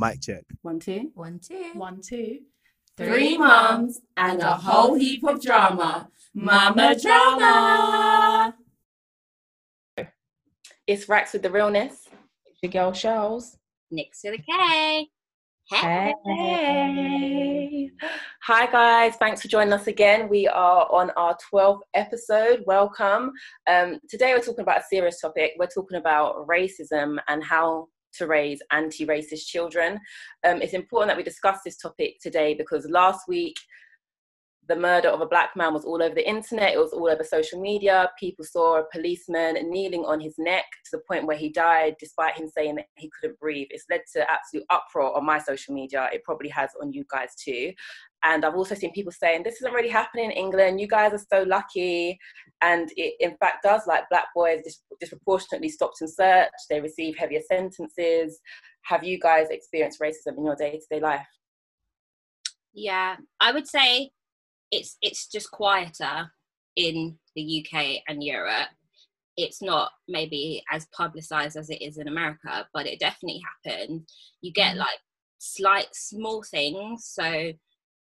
[0.00, 0.44] Mic check.
[0.62, 1.10] One, two.
[1.12, 1.72] One, two.
[1.74, 2.38] One, two.
[2.96, 6.08] Three mums and a whole heap of drama.
[6.32, 8.54] Mama drama.
[10.86, 12.08] It's Rax with the realness.
[12.46, 13.58] It's Your girl Shells.
[13.90, 15.10] Next to the K.
[15.70, 16.14] Hey.
[18.44, 19.16] Hi, guys.
[19.16, 20.30] Thanks for joining us again.
[20.30, 22.62] We are on our 12th episode.
[22.66, 23.32] Welcome.
[23.68, 25.52] Um, today, we're talking about a serious topic.
[25.58, 29.98] We're talking about racism and how to raise anti racist children.
[30.46, 33.56] Um, it's important that we discuss this topic today because last week,
[34.70, 37.24] the murder of a black man was all over the internet, it was all over
[37.24, 38.08] social media.
[38.18, 42.36] People saw a policeman kneeling on his neck to the point where he died, despite
[42.36, 43.66] him saying that he couldn't breathe.
[43.70, 46.08] It's led to absolute uproar on my social media.
[46.12, 47.72] It probably has on you guys too.
[48.22, 50.80] And I've also seen people saying, This isn't really happening in England.
[50.80, 52.18] You guys are so lucky.
[52.62, 57.16] And it, in fact, does like black boys dis- disproportionately stopped and searched, they receive
[57.16, 58.40] heavier sentences.
[58.82, 61.26] Have you guys experienced racism in your day to day life?
[62.72, 64.10] Yeah, I would say
[64.70, 66.30] it's it's just quieter
[66.76, 68.68] in the UK and Europe.
[69.36, 74.08] It's not maybe as publicized as it is in America, but it definitely happened.
[74.42, 74.80] You get mm.
[74.80, 74.98] like
[75.38, 77.06] slight small things.
[77.06, 77.52] So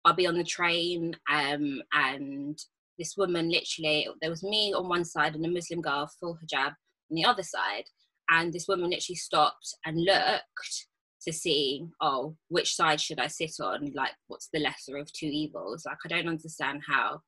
[0.05, 2.59] I'll be on the train um, and
[2.99, 6.69] this woman literally there was me on one side and a Muslim girl full hijab
[6.69, 7.85] on the other side.
[8.31, 10.87] And this woman literally stopped and looked
[11.23, 13.91] to see oh which side should i sit on?
[13.95, 15.85] Like what's the lesser of two evils?
[15.87, 17.21] Like i don't understand how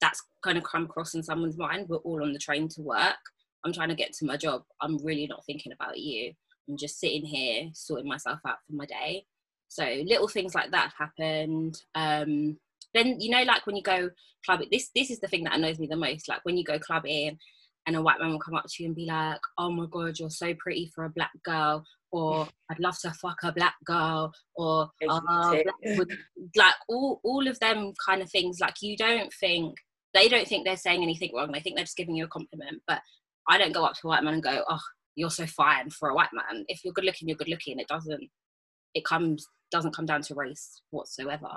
[0.00, 1.88] that's going to come across in someone's mind.
[1.88, 3.16] We're all on the train to work.
[3.64, 4.62] I'm trying to get to my job.
[4.80, 6.32] I'm really not thinking about you.
[6.68, 9.24] I'm just sitting here sorting myself out for my day
[9.74, 12.56] so little things like that happened um
[12.94, 14.08] then you know like when you go
[14.44, 16.78] clubbing this this is the thing that annoys me the most like when you go
[16.78, 17.38] clubbing
[17.86, 20.18] and a white man will come up to you and be like, "Oh my god,
[20.18, 24.32] you're so pretty for a black girl," or "I'd love to fuck a black girl,"
[24.56, 25.62] or oh,
[26.56, 28.60] like all all of them kind of things.
[28.60, 29.76] Like you don't think
[30.14, 31.52] they don't think they're saying anything wrong.
[31.52, 32.82] They think they're just giving you a compliment.
[32.86, 33.00] But
[33.48, 34.80] I don't go up to a white man and go, "Oh,
[35.14, 37.78] you're so fine for a white man." If you're good looking, you're good looking.
[37.78, 38.30] It doesn't.
[38.94, 41.48] It comes doesn't come down to race whatsoever.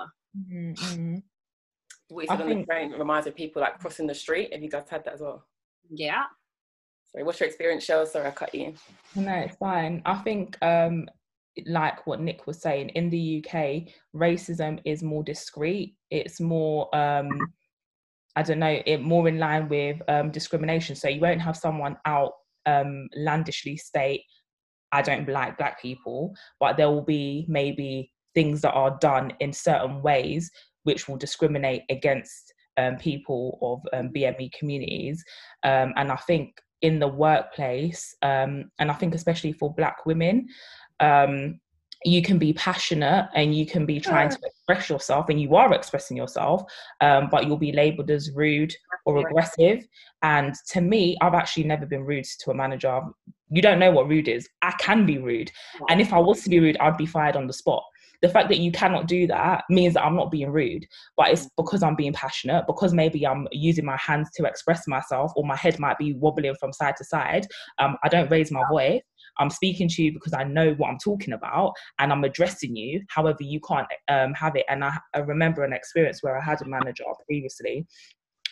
[0.51, 1.17] Mm-hmm.
[2.09, 4.53] What you said on the train reminds me of people like crossing the street.
[4.53, 5.45] Have you guys had that as well?
[5.89, 6.23] Yeah.
[7.11, 8.05] Sorry, what's your experience, Shell?
[8.05, 8.73] Sorry, I cut you.
[9.15, 10.01] No, it's fine.
[10.05, 11.07] I think, um,
[11.65, 15.95] like what Nick was saying, in the UK, racism is more discreet.
[16.11, 17.29] It's more, um,
[18.35, 20.95] I don't know, it more in line with um, discrimination.
[20.95, 22.33] So you won't have someone out
[22.65, 24.23] um, landishly state,
[24.91, 29.51] "I don't like black people," but there will be maybe things that are done in
[29.51, 30.51] certain ways
[30.83, 35.23] which will discriminate against um, people of um, BME communities.
[35.63, 40.47] Um, and I think in the workplace, um, and I think especially for Black women,
[40.99, 41.59] um,
[42.07, 45.73] you can be passionate and you can be trying to express yourself, and you are
[45.73, 46.63] expressing yourself,
[47.01, 48.73] um, but you'll be labeled as rude
[49.05, 49.85] or aggressive.
[50.21, 53.01] And to me, I've actually never been rude to a manager.
[53.49, 54.47] You don't know what rude is.
[54.61, 55.51] I can be rude.
[55.89, 57.83] And if I was to be rude, I'd be fired on the spot
[58.21, 60.85] the fact that you cannot do that means that I'm not being rude,
[61.15, 65.31] but it's because I'm being passionate, because maybe I'm using my hands to express myself,
[65.35, 67.47] or my head might be wobbling from side to side.
[67.79, 69.01] Um, I don't raise my voice.
[69.39, 73.03] I'm speaking to you because I know what I'm talking about and I'm addressing you.
[73.09, 74.65] However, you can't um, have it.
[74.67, 77.85] And I, I remember an experience where I had a manager previously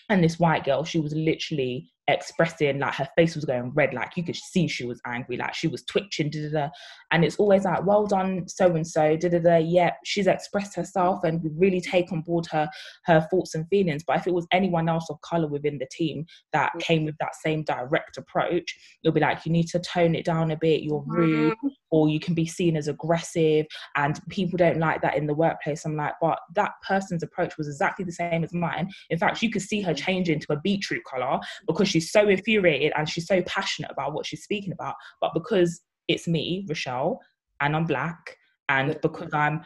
[0.09, 4.16] and this white girl, she was literally expressing like her face was going red like
[4.16, 6.69] you could see she was angry like she was twitching da, da, da.
[7.11, 9.57] and it's always like well done so and so da, da, da.
[9.57, 12.69] yeah she's expressed herself and we really take on board her
[13.05, 16.23] her thoughts and feelings but if it was anyone else of color within the team
[16.53, 16.79] that mm.
[16.79, 20.51] came with that same direct approach it'll be like you need to tone it down
[20.51, 21.67] a bit you're rude mm-hmm.
[21.95, 25.85] Or you can be seen as aggressive and people don't like that in the workplace
[25.85, 29.50] i'm like but that person's approach was exactly the same as mine in fact you
[29.50, 33.41] could see her change into a beetroot color because she's so infuriated and she's so
[33.44, 34.95] passionate about what she's speaking about.
[35.22, 37.19] But because it's me, Rochelle,
[37.61, 38.38] and I'm black,
[38.69, 39.61] and because I'm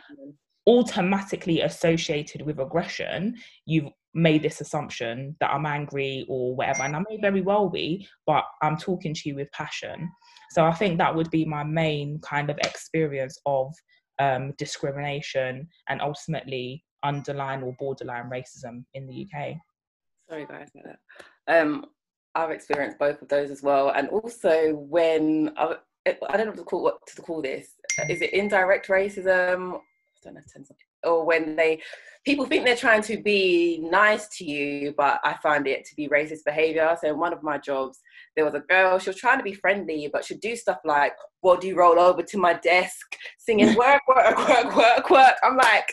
[0.68, 6.84] automatically associated with aggression, you've made this assumption that I'm angry or whatever.
[6.84, 10.10] And I may very well be, but I'm talking to you with passion.
[10.52, 13.74] So I think that would be my main kind of experience of
[14.20, 19.56] um, discrimination and ultimately underlying or borderline racism in the UK.
[20.30, 20.70] Sorry, guys.
[21.48, 21.86] Um,
[22.36, 25.76] I've experienced both of those as well, and also when I,
[26.06, 27.70] I don't know what to call, what to call this.
[28.08, 29.76] Is it indirect racism?
[29.76, 29.80] I
[30.24, 31.82] don't of or when they
[32.26, 36.10] people think they're trying to be nice to you, but I find it to be
[36.10, 36.96] racist behavior.
[37.02, 38.00] So in one of my jobs,
[38.36, 41.14] there was a girl, she was trying to be friendly, but she'd do stuff like
[41.42, 45.36] "What do you roll over to my desk, singing work, work, work, work, work.
[45.44, 45.92] I'm like,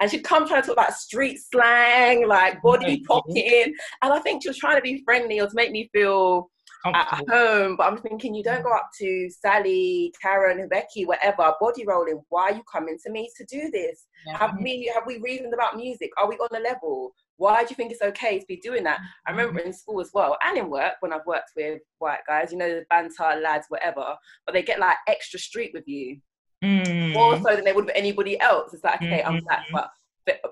[0.00, 3.74] and she'd come trying to talk about street slang, like body popping.
[4.02, 6.50] And I think she was trying to be friendly or to make me feel
[6.94, 7.76] at home.
[7.76, 12.22] But I'm thinking, you don't go up to Sally, Karen, Becky, whatever, body rolling.
[12.28, 14.06] Why are you coming to me to do this?
[14.26, 14.38] Yeah.
[14.38, 16.10] Have we have we reasoned about music?
[16.18, 17.14] Are we on a level?
[17.38, 19.00] Why do you think it's okay to be doing that?
[19.26, 22.50] I remember in school as well, and in work when I've worked with white guys,
[22.50, 24.16] you know, the banter lads, whatever,
[24.46, 26.18] but they get like extra street with you.
[26.64, 27.12] Mm.
[27.12, 28.72] More so than they would with anybody else.
[28.72, 29.34] It's like, okay, mm-hmm.
[29.34, 29.90] I'm black, but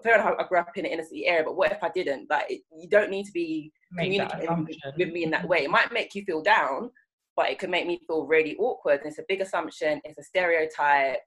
[0.02, 2.30] fair enough, I grew up in an inner city area, but what if I didn't?
[2.30, 5.64] Like, it, you don't need to be communicating with me in that way.
[5.64, 6.90] It might make you feel down,
[7.36, 9.00] but it can make me feel really awkward.
[9.00, 10.00] And it's a big assumption.
[10.04, 11.18] It's a stereotype.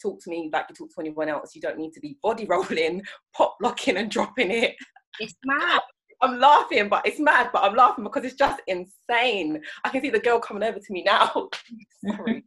[0.00, 1.54] Talk to me like you talk to anyone else.
[1.54, 3.02] You don't need to be body rolling,
[3.34, 4.76] pop locking, and dropping it.
[5.20, 5.80] It's mad.
[6.22, 7.50] I'm laughing, but it's mad.
[7.52, 9.60] But I'm laughing because it's just insane.
[9.84, 11.48] I can see the girl coming over to me now.
[12.06, 12.44] Sorry.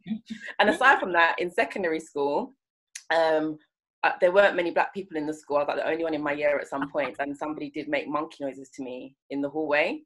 [0.58, 2.54] and aside from that, in secondary school,
[3.14, 3.58] um,
[4.02, 5.58] uh, there weren't many black people in the school.
[5.58, 7.88] I was like the only one in my year at some point, and somebody did
[7.88, 10.00] make monkey noises to me in the hallway,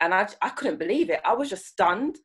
[0.00, 1.20] and I I couldn't believe it.
[1.24, 2.18] I was just stunned.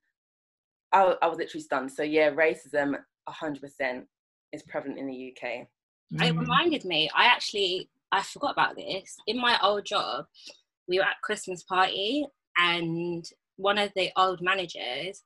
[0.92, 1.92] I, I was literally stunned.
[1.92, 2.96] So yeah, racism,
[3.28, 4.06] hundred percent,
[4.52, 5.68] is prevalent in the UK.
[6.14, 7.10] It reminded me.
[7.16, 9.16] I actually I forgot about this.
[9.28, 10.26] In my old job,
[10.88, 12.26] we were at Christmas party,
[12.58, 13.24] and
[13.58, 15.24] one of the old managers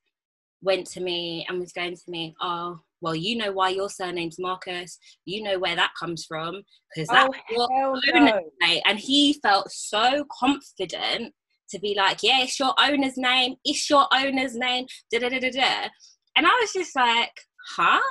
[0.62, 4.40] went to me and was going to me, "Oh, well, you know why your surname's
[4.40, 4.98] Marcus.
[5.26, 6.62] You know where that comes from
[6.94, 8.82] because that's oh, your owner's name.
[8.86, 11.34] And he felt so confident
[11.70, 13.56] to be like, yeah, it's your owner's name.
[13.64, 14.86] It's your owner's name.
[15.12, 15.88] Da da da da da.
[16.36, 17.32] And I was just like,
[17.76, 18.02] huh?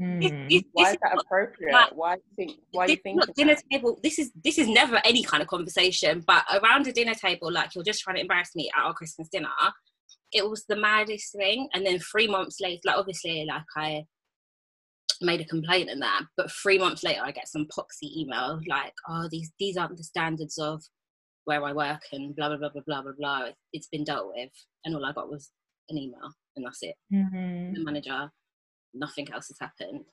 [0.00, 0.64] Mm.
[0.72, 1.72] why is that appropriate?
[1.72, 2.60] Like, why do you think?
[2.72, 3.34] Why do you think?
[3.36, 3.98] Dinner table.
[4.02, 7.74] This is this is never any kind of conversation, but around a dinner table, like
[7.74, 9.48] you're just trying to embarrass me at our Christmas dinner.
[10.34, 11.68] It was the maddest thing.
[11.72, 14.04] And then three months later, like obviously, like I
[15.20, 16.22] made a complaint in that.
[16.36, 20.04] But three months later, I get some poxy email like, "Oh, these these aren't the
[20.04, 20.82] standards of
[21.44, 23.48] where I work," and blah blah blah blah blah blah blah.
[23.72, 24.50] It's been dealt with,
[24.84, 25.50] and all I got was
[25.88, 26.96] an email, and that's it.
[27.12, 27.74] Mm-hmm.
[27.74, 28.30] The manager,
[28.92, 30.04] nothing else has happened.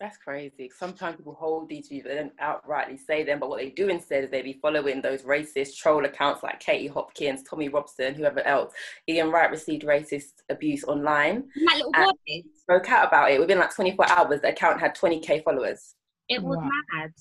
[0.00, 0.70] That's crazy.
[0.76, 4.22] Sometimes people hold these views, they don't outrightly say them, but what they do instead
[4.22, 8.72] is they be following those racist troll accounts like Katie Hopkins, Tommy Robinson, whoever else.
[9.08, 11.48] Ian Wright received racist abuse online.
[11.56, 13.40] My little boy spoke out about it.
[13.40, 15.96] Within like 24 hours, the account had 20k followers.
[16.28, 16.70] It was wow.
[16.94, 17.12] mad.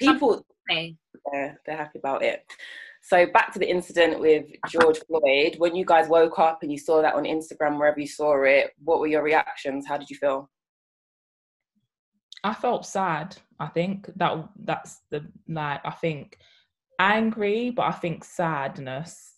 [0.00, 2.44] People, yeah, they're happy about it.
[3.02, 5.56] So back to the incident with George Floyd.
[5.58, 8.72] When you guys woke up and you saw that on Instagram, wherever you saw it,
[8.82, 9.86] what were your reactions?
[9.86, 10.50] How did you feel?
[12.44, 13.36] I felt sad.
[13.58, 16.38] I think that that's the like I think
[16.98, 19.30] angry, but I think sadness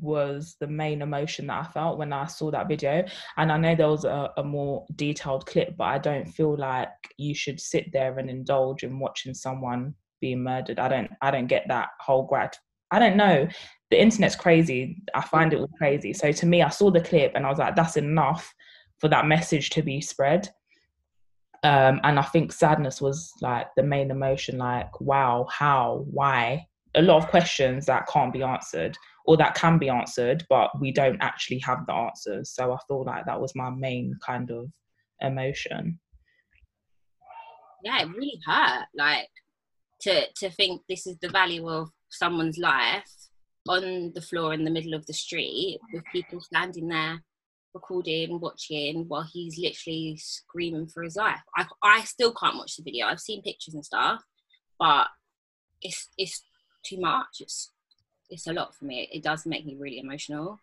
[0.00, 3.04] was the main emotion that I felt when I saw that video.
[3.36, 6.90] And I know there was a, a, more detailed clip, but I don't feel like
[7.16, 10.78] you should sit there and indulge in watching someone being murdered.
[10.78, 12.54] I don't I don't get that whole grad.
[12.90, 13.48] I don't know.
[13.90, 15.02] The internet's crazy.
[15.14, 16.12] I find it all crazy.
[16.12, 18.52] So to me, I saw the clip and I was like, that's enough
[18.98, 20.48] for that message to be spread
[21.64, 24.58] um, and I think sadness was like the main emotion.
[24.58, 26.66] Like, wow, how, why?
[26.94, 28.96] A lot of questions that can't be answered,
[29.26, 32.50] or that can be answered, but we don't actually have the answers.
[32.50, 34.70] So I feel like that was my main kind of
[35.20, 35.98] emotion.
[37.84, 38.86] Yeah, it really hurt.
[38.94, 39.28] Like
[40.02, 43.10] to to think this is the value of someone's life
[43.68, 47.22] on the floor in the middle of the street with people standing there
[47.78, 51.40] recording, watching while he's literally screaming for his life.
[51.56, 53.06] I, I still can't watch the video.
[53.06, 54.22] I've seen pictures and stuff,
[54.78, 55.06] but
[55.80, 56.42] it's it's
[56.84, 57.40] too much.
[57.40, 57.70] It's
[58.30, 59.08] it's a lot for me.
[59.12, 60.60] It does make me really emotional.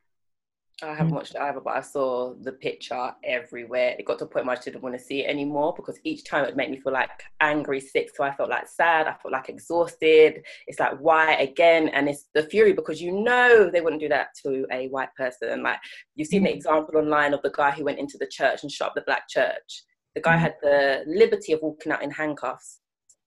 [0.84, 1.16] I haven't mm.
[1.16, 3.96] watched it either, but I saw the picture everywhere.
[3.98, 6.26] It got to a point where I didn't want to see it anymore because each
[6.26, 8.10] time it made me feel like angry, sick.
[8.14, 9.08] So I felt like sad.
[9.08, 10.44] I felt like exhausted.
[10.68, 11.88] It's like, why again?
[11.90, 15.64] And it's the fury because you know they wouldn't do that to a white person.
[15.64, 15.80] Like
[16.16, 16.56] you've seen the mm.
[16.56, 19.30] example online of the guy who went into the church and shot up the black
[19.30, 19.84] church.
[20.14, 20.40] The guy mm.
[20.40, 22.82] had the liberty of walking out in handcuffs.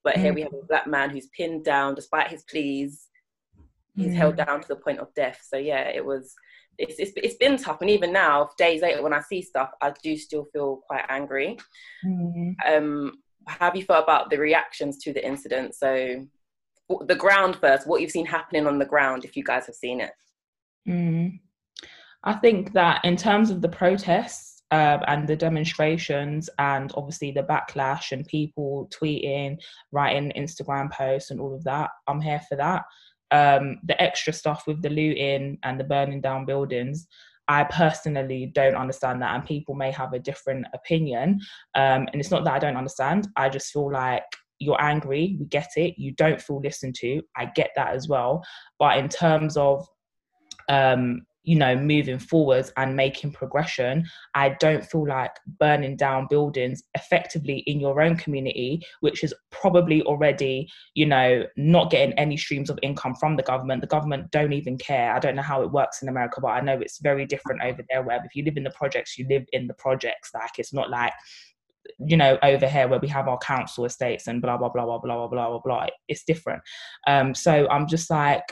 [0.05, 3.09] But here we have a black man who's pinned down despite his pleas.
[3.97, 5.41] He's held down to the point of death.
[5.43, 6.33] So yeah, it was
[6.79, 9.93] it's, it's, it's been tough and even now days later when i see stuff i
[10.03, 11.59] do still feel quite angry
[12.05, 12.53] mm-hmm.
[12.73, 13.13] um
[13.47, 16.25] how have you felt about the reactions to the incident so
[17.07, 20.01] the ground first what you've seen happening on the ground if you guys have seen
[20.01, 20.13] it
[20.89, 21.39] mm.
[22.25, 27.43] i think that in terms of the protests um, and the demonstrations and obviously the
[27.43, 29.59] backlash and people tweeting,
[29.93, 31.89] writing Instagram posts and all of that.
[32.07, 32.85] I'm here for that.
[33.31, 37.07] Um, the extra stuff with the looting and the burning down buildings,
[37.49, 41.41] I personally don't understand that, and people may have a different opinion.
[41.75, 43.29] Um, and it's not that I don't understand.
[43.37, 44.25] I just feel like
[44.59, 45.37] you're angry.
[45.39, 45.95] We get it.
[45.99, 47.23] You don't feel listened to.
[47.37, 48.45] I get that as well.
[48.79, 49.87] But in terms of
[50.69, 56.83] um, you know moving forwards and making progression i don't feel like burning down buildings
[56.95, 62.69] effectively in your own community which is probably already you know not getting any streams
[62.69, 63.81] of income from the government.
[63.81, 65.13] The government don't even care.
[65.15, 67.83] I don't know how it works in america but i know it's very different over
[67.89, 70.31] there where if you live in the projects you live in the projects.
[70.35, 71.13] Like it's not like
[71.99, 74.99] you know over here where we have our council estates and blah blah blah blah
[74.99, 75.87] blah blah blah blah.
[76.09, 76.63] It's different.
[77.07, 78.45] Um so i'm just like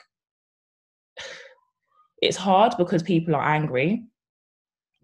[2.22, 4.04] it's hard because people are angry,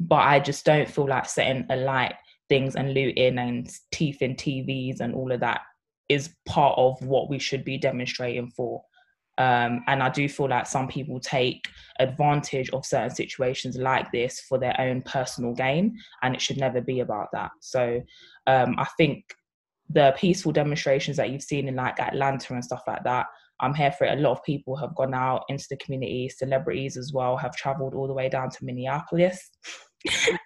[0.00, 2.14] but I just don't feel like setting alight
[2.48, 5.62] things and looting and teeth in TVs and all of that
[6.08, 8.82] is part of what we should be demonstrating for.
[9.38, 11.66] Um, and I do feel like some people take
[11.98, 16.80] advantage of certain situations like this for their own personal gain, and it should never
[16.80, 17.50] be about that.
[17.60, 18.02] So
[18.46, 19.24] um, I think
[19.88, 23.26] the peaceful demonstrations that you've seen in like Atlanta and stuff like that,
[23.62, 24.18] I'm here for it.
[24.18, 27.94] A lot of people have gone out into the community, celebrities as well have traveled
[27.94, 29.50] all the way down to Minneapolis.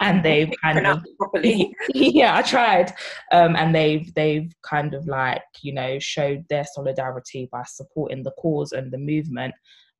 [0.00, 1.74] and they've kind of properly.
[1.94, 2.92] yeah, I tried,
[3.32, 8.32] um, and they've they've kind of like you know showed their solidarity by supporting the
[8.32, 9.54] cause and the movement.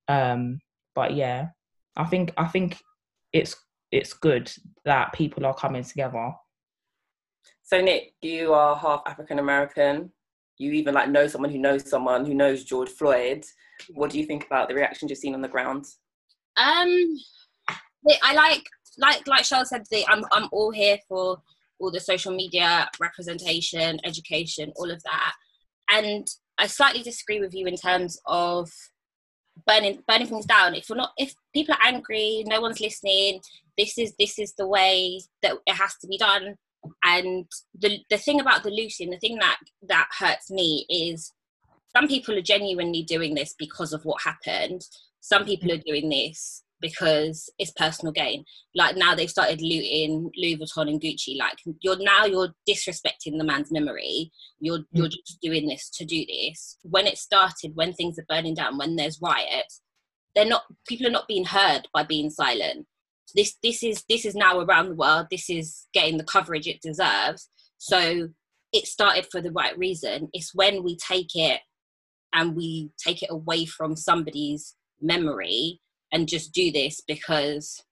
[0.08, 0.60] Um,
[0.94, 1.46] but yeah,
[1.96, 2.78] I think I think
[3.32, 3.56] it's
[3.92, 4.52] it's good
[4.84, 6.32] that people are coming together.
[7.62, 10.12] So Nick, you are half African American
[10.58, 13.44] you even like know someone who knows someone who knows George Floyd.
[13.94, 15.84] What do you think about the reactions you've seen on the ground?
[16.56, 17.18] Um,
[18.22, 18.64] I like
[18.98, 21.42] like like Charles said, the, I'm I'm all here for
[21.78, 25.32] all the social media representation, education, all of that.
[25.90, 26.26] And
[26.58, 28.70] I slightly disagree with you in terms of
[29.66, 30.74] burning burning things down.
[30.74, 33.40] If we're not, if people are angry, no one's listening.
[33.76, 36.56] This is this is the way that it has to be done
[37.04, 37.46] and
[37.78, 41.32] the the thing about the looting the thing that that hurts me is
[41.96, 44.82] some people are genuinely doing this because of what happened.
[45.20, 48.44] Some people are doing this because it's personal gain.
[48.74, 51.38] Like now they've started looting louis vuitton and gucci.
[51.38, 54.30] Like you're now you're disrespecting the man's memory.
[54.60, 54.86] You're mm.
[54.92, 56.76] you're just doing this to do this.
[56.82, 59.80] When it started when things are burning down when there's riots
[60.36, 62.86] they're not people are not being heard by being silent
[63.34, 65.26] this this is this is now around the world.
[65.30, 67.48] This is getting the coverage it deserves.
[67.78, 68.28] So
[68.72, 70.28] it started for the right reason.
[70.32, 71.60] It's when we take it
[72.32, 75.80] and we take it away from somebody's memory
[76.12, 77.82] and just do this because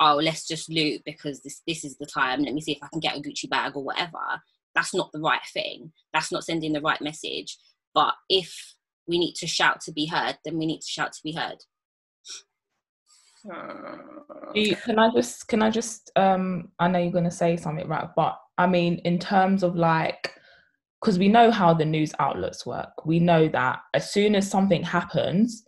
[0.00, 2.42] oh let's just loot because this this is the time.
[2.42, 4.42] Let me see if i can get a gucci bag or whatever.
[4.74, 5.92] That's not the right thing.
[6.12, 7.58] That's not sending the right message.
[7.92, 8.74] But if
[9.08, 11.58] we need to shout to be heard then we need to shout to be heard
[14.84, 18.38] can I just can I just um I know you're gonna say something right, but
[18.58, 20.34] I mean in terms of like
[21.00, 23.06] because we know how the news outlets work.
[23.06, 25.64] We know that as soon as something happens,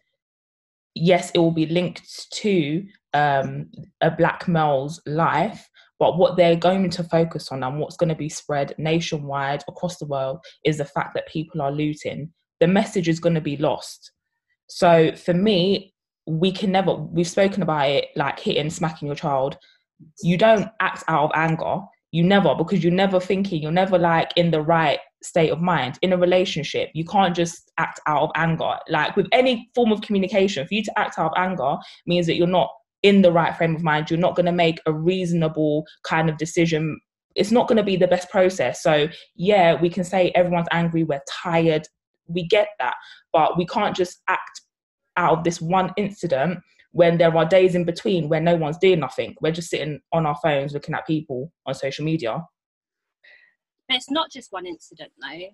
[0.95, 3.71] yes, it will be linked to um,
[4.03, 5.67] a black male's life,
[5.99, 9.99] but what they're going to focus on and what's going to be spread nationwide across
[9.99, 12.31] the world is the fact that people are looting.
[12.61, 14.13] The message is going to be lost.
[14.69, 15.92] So for me,
[16.27, 19.57] we can never we've spoken about it like hitting smacking your child.
[20.23, 21.81] You don't act out of anger.
[22.11, 25.99] You never because you're never thinking you're never like in the right state of mind.
[26.03, 28.77] In a relationship you can't just act out of anger.
[28.89, 31.77] Like with any form of communication for you to act out of anger
[32.07, 32.71] means that you're not
[33.03, 34.11] in the right frame of mind.
[34.11, 37.01] You're not going to make a reasonable kind of decision.
[37.35, 38.83] It's not going to be the best process.
[38.83, 41.89] So yeah we can say everyone's angry we're tired
[42.29, 42.95] we get that.
[43.33, 44.61] But we can't just act
[45.17, 46.59] out of this one incident
[46.93, 49.35] when there are days in between where no one's doing nothing.
[49.41, 52.43] We're just sitting on our phones looking at people on social media.
[53.89, 55.47] But it's not just one incident though.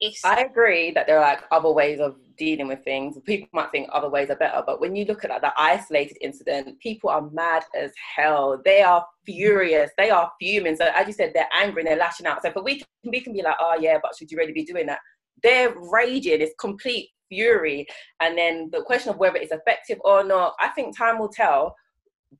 [0.00, 0.24] It's...
[0.24, 3.16] I agree that there are like other ways of dealing with things.
[3.24, 6.18] People might think other ways are better, but when you look at like, the isolated
[6.20, 8.60] incident, people are mad as hell.
[8.64, 9.90] They are furious.
[9.96, 10.74] They are fuming.
[10.74, 12.42] So as you said, they're angry and they're lashing out.
[12.42, 14.64] So for we can, we can be like, oh yeah, but should you really be
[14.64, 14.98] doing that?
[15.42, 16.40] They're raging.
[16.40, 17.86] It's complete fury.
[18.20, 21.74] And then the question of whether it's effective or not, I think time will tell.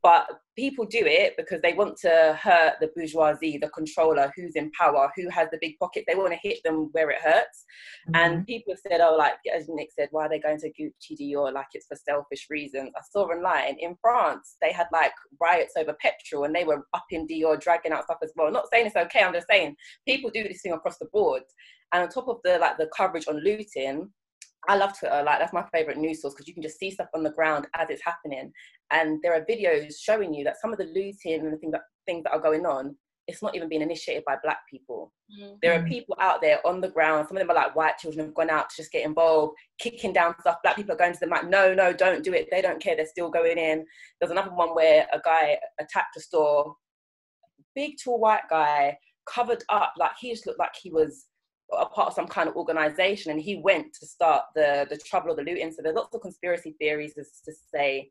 [0.03, 4.71] But people do it because they want to hurt the bourgeoisie, the controller, who's in
[4.73, 6.05] power, who has the big pocket.
[6.07, 7.65] They want to hit them where it hurts.
[8.09, 8.15] Mm-hmm.
[8.17, 11.19] And people have said, oh, like, as Nick said, why are they going to Gucci
[11.21, 11.53] Dior?
[11.53, 12.91] Like, it's for selfish reasons.
[12.97, 17.05] I saw online in France, they had like riots over petrol and they were up
[17.11, 18.51] in Dior, dragging out stuff as well.
[18.51, 21.43] not saying it's okay, I'm just saying people do this thing across the board.
[21.93, 24.11] And on top of the like the coverage on looting,
[24.69, 25.23] I love Twitter.
[25.25, 27.67] Like that's my favorite news source because you can just see stuff on the ground
[27.75, 28.53] as it's happening,
[28.91, 31.83] and there are videos showing you that some of the looting and the things that
[32.07, 35.13] things that are going on, it's not even being initiated by black people.
[35.33, 35.55] Mm-hmm.
[35.63, 37.27] There are people out there on the ground.
[37.27, 40.13] Some of them are like white children have gone out to just get involved, kicking
[40.13, 40.57] down stuff.
[40.63, 42.49] Black people are going to them like, no, no, don't do it.
[42.51, 42.97] They don't care.
[42.97, 43.85] They're still going in.
[44.21, 46.75] There's another one where a guy attacked a store,
[47.75, 48.97] big tall white guy,
[49.29, 51.27] covered up like he just looked like he was
[51.79, 55.31] a part of some kind of organization and he went to start the the trouble
[55.31, 55.73] or the looting.
[55.73, 58.11] So there's lots of conspiracy theories as to say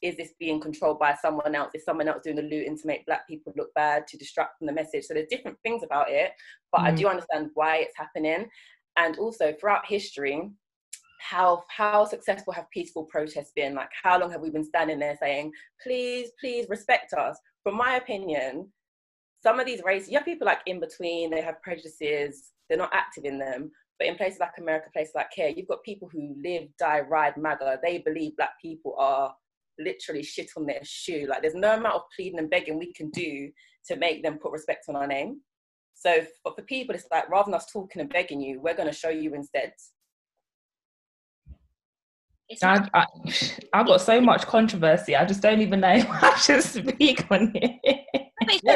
[0.00, 1.72] is this being controlled by someone else?
[1.74, 4.68] Is someone else doing the looting to make black people look bad to distract from
[4.68, 5.04] the message?
[5.04, 6.32] So there's different things about it
[6.70, 6.84] but mm.
[6.84, 8.48] i do understand why it's happening.
[8.96, 10.50] And also throughout history
[11.20, 13.74] how how successful have peaceful protests been?
[13.74, 15.52] Like how long have we been standing there saying
[15.82, 17.38] please please respect us?
[17.62, 18.70] From my opinion
[19.42, 22.90] some of these races, you have people like in between, they have prejudices, they're not
[22.92, 23.70] active in them.
[23.98, 27.36] But in places like America, places like here, you've got people who live, die, ride
[27.36, 27.80] MAGA.
[27.82, 29.34] They believe black people are
[29.78, 31.26] literally shit on their shoe.
[31.28, 33.50] Like there's no amount of pleading and begging we can do
[33.86, 35.40] to make them put respect on our name.
[35.94, 38.88] So for, for people, it's like rather than us talking and begging you, we're going
[38.88, 39.72] to show you instead.
[42.62, 43.06] I, I,
[43.74, 45.16] I've got so much controversy.
[45.16, 48.04] I just don't even know how to speak on it.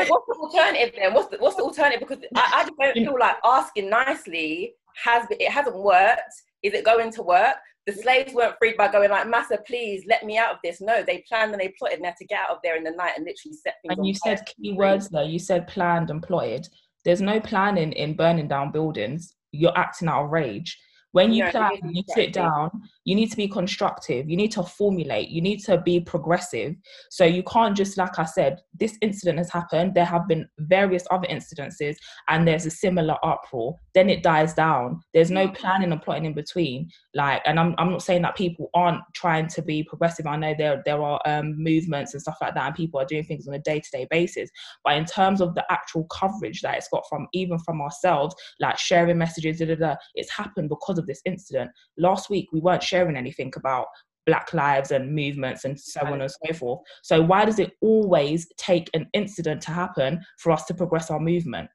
[0.09, 1.15] What's the alternative then?
[1.15, 2.07] What's the, what's the alternative?
[2.07, 6.33] Because I, I just don't feel like asking nicely has it hasn't worked.
[6.63, 7.57] Is it going to work?
[7.87, 11.03] The slaves weren't freed by going like, "Massa, please let me out of this." No,
[11.03, 12.93] they planned and they plotted, and they had to get out of there in the
[12.93, 13.97] night and literally set things.
[13.97, 15.23] And you said key words though.
[15.23, 16.69] You said planned and plotted.
[17.05, 19.35] There's no planning in burning down buildings.
[19.51, 20.79] You're acting out of rage
[21.13, 22.71] when you plan you sit down
[23.05, 24.29] you need to be constructive.
[24.29, 25.29] You need to formulate.
[25.29, 26.75] You need to be progressive.
[27.11, 29.95] So you can't just like i said this incident has happened.
[29.95, 31.97] There have been various other incidences
[32.29, 33.77] and there's a similar uproar.
[33.95, 35.01] Then it dies down.
[35.15, 36.91] There's no planning and plotting in between.
[37.15, 40.27] Like and i'm, I'm not saying that people aren't trying to be progressive.
[40.27, 43.25] I know there there are um, movements and stuff like that and people are doing
[43.25, 44.51] things on a day-to-day basis.
[44.85, 48.79] But in terms of the actual coverage that it's got from even from ourselves like
[48.79, 51.71] sharing messages da, da, da, it's happened because of this incident.
[51.99, 53.87] Last week we weren't sharing anything about
[54.25, 58.47] black lives and movements and so on and so forth so why does it always
[58.57, 61.69] take an incident to happen for us to progress our movement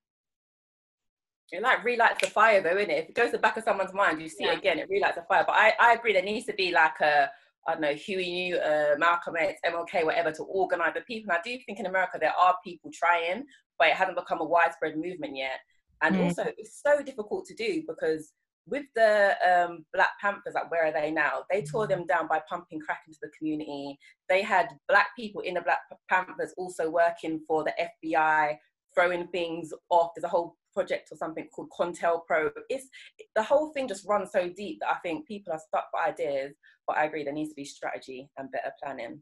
[1.51, 3.03] it like relights the fire though, isn't it?
[3.03, 4.51] If it goes to the back of someone's mind, you see yeah.
[4.51, 5.45] it again, it relights the fire.
[5.47, 7.29] But I, I agree there needs to be like a
[7.67, 11.29] I don't know, Huey New, uh, Malcolm X, MLK, whatever, to organize the people.
[11.29, 13.43] And I do think in America there are people trying,
[13.77, 15.59] but it hasn't become a widespread movement yet.
[16.01, 16.23] And mm.
[16.23, 18.31] also, it's so difficult to do because
[18.67, 21.43] with the um, Black Panthers, like where are they now?
[21.49, 23.97] They tore them down by pumping crack into the community.
[24.29, 27.73] They had black people in the Black Panthers also working for the
[28.05, 28.57] FBI,
[28.93, 30.11] throwing things off.
[30.15, 32.51] There's a whole project or something called COINTELPRO.
[32.69, 32.87] It's
[33.35, 36.53] the whole thing just runs so deep that I think people are stuck for ideas.
[36.85, 39.21] But I agree, there needs to be strategy and better planning.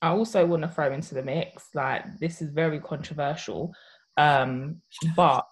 [0.00, 3.72] I also want to throw into the mix, like this is very controversial,
[4.16, 4.80] um,
[5.16, 5.46] but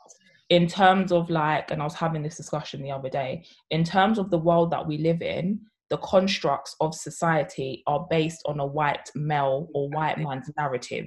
[0.48, 4.18] in terms of like, and I was having this discussion the other day, in terms
[4.18, 8.66] of the world that we live in, the constructs of society are based on a
[8.66, 11.06] white male or white man's narrative.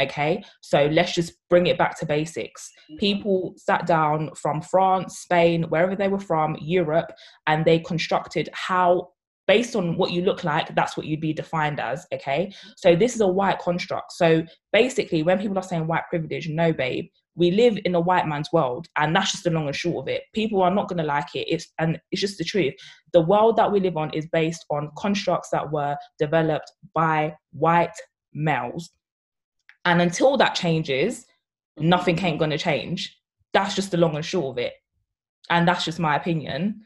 [0.00, 2.70] Okay, so let's just bring it back to basics.
[2.98, 7.12] People sat down from France, Spain, wherever they were from, Europe,
[7.46, 9.08] and they constructed how
[9.50, 12.06] based on what you look like, that's what you'd be defined as.
[12.14, 12.52] Okay.
[12.76, 14.12] So this is a white construct.
[14.12, 17.06] So basically, when people are saying white privilege, no, babe,
[17.40, 20.08] we live in a white man's world, and that's just the long and short of
[20.08, 20.24] it.
[20.34, 21.48] People are not going to like it.
[21.48, 22.74] It's and it's just the truth.
[23.14, 27.96] The world that we live on is based on constructs that were developed by white
[28.34, 28.90] males.
[29.86, 31.24] And until that changes,
[31.78, 33.16] nothing ain't going to change.
[33.54, 34.74] That's just the long and short of it.
[35.48, 36.82] And that's just my opinion.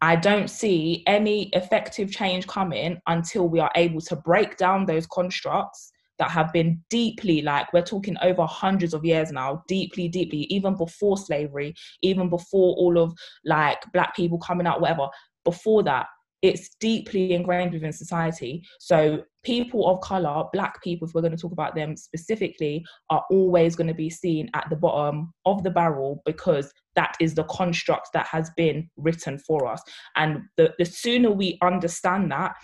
[0.00, 5.06] I don't see any effective change coming until we are able to break down those
[5.06, 5.91] constructs
[6.22, 10.76] that have been deeply, like we're talking over hundreds of years now, deeply, deeply, even
[10.76, 13.12] before slavery, even before all of
[13.44, 15.08] like black people coming out, whatever,
[15.44, 16.06] before that,
[16.40, 18.62] it's deeply ingrained within society.
[18.78, 23.24] So people of color, black people, if we're going to talk about them specifically, are
[23.28, 27.44] always going to be seen at the bottom of the barrel because that is the
[27.44, 29.82] construct that has been written for us.
[30.14, 32.54] And the, the sooner we understand that,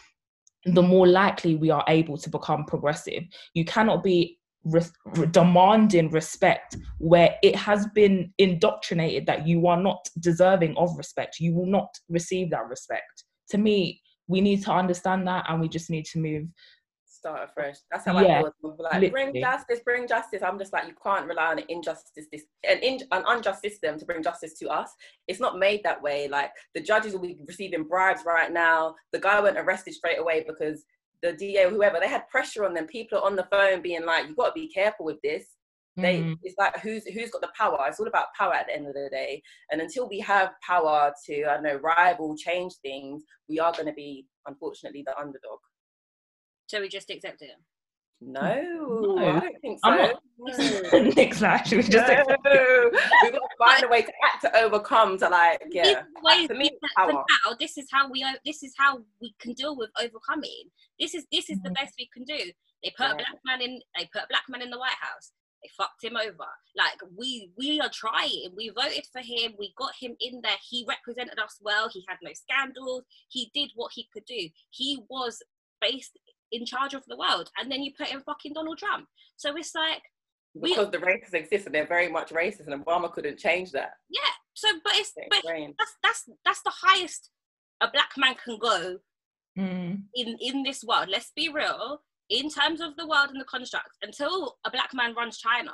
[0.64, 3.22] the more likely we are able to become progressive.
[3.54, 4.82] You cannot be re-
[5.30, 11.40] demanding respect where it has been indoctrinated that you are not deserving of respect.
[11.40, 13.24] You will not receive that respect.
[13.50, 16.48] To me, we need to understand that and we just need to move
[17.18, 17.76] start afresh.
[17.90, 18.76] That's how Yeah, I feel.
[18.78, 19.11] Like literally.
[19.11, 20.42] bring justice, bring justice.
[20.42, 23.98] I'm just like you can't rely on an injustice, this an, in, an unjust system
[23.98, 24.90] to bring justice to us.
[25.26, 26.28] It's not made that way.
[26.28, 28.94] Like the judges will be receiving bribes right now.
[29.12, 30.85] The guy went arrested straight away because
[31.22, 32.87] the DA or whoever they had pressure on them.
[32.87, 35.44] People are on the phone being like, "You got to be careful with this."
[35.96, 36.38] They, Mm.
[36.44, 37.76] it's like who's who's got the power.
[37.88, 39.42] It's all about power at the end of the day.
[39.72, 43.87] And until we have power to, I don't know, rival, change things, we are going
[43.87, 45.59] to be, unfortunately, the underdog.
[46.68, 47.50] So we just accept it.
[48.20, 49.90] No, No, I don't think so.
[49.90, 52.14] I'm not- Nick's like, should we just no.
[52.14, 52.28] accept
[53.22, 56.02] We've got to find a way to act to overcome to like, yeah.
[56.22, 59.76] ways For me, for now, this is how we this is how we can deal
[59.76, 60.64] with overcoming.
[60.98, 61.74] This is this is the Mhm.
[61.76, 62.52] best we can do.
[62.83, 63.81] They put a black man in.
[63.96, 65.33] They put a black man in the White House.
[65.62, 66.48] They fucked him over.
[66.76, 68.52] Like we we are trying.
[68.57, 69.54] We voted for him.
[69.59, 70.59] We got him in there.
[70.68, 71.88] He represented us well.
[71.88, 73.04] He had no scandals.
[73.28, 74.48] He did what he could do.
[74.70, 75.40] He was
[75.81, 76.18] based
[76.52, 77.50] in charge of the world.
[77.58, 79.06] And then you put in fucking Donald Trump.
[79.37, 80.02] So it's like
[80.54, 83.92] we- Because the racists exist and they're very much racist, and Obama couldn't change that.
[84.08, 84.20] yeah.
[84.54, 85.42] So but it's It's but
[85.78, 87.30] that's that's that's the highest
[87.80, 88.98] a black man can go
[89.56, 90.02] Mm.
[90.14, 93.90] in in this world let's be real in terms of the world and the construct
[94.02, 95.72] until a black man runs china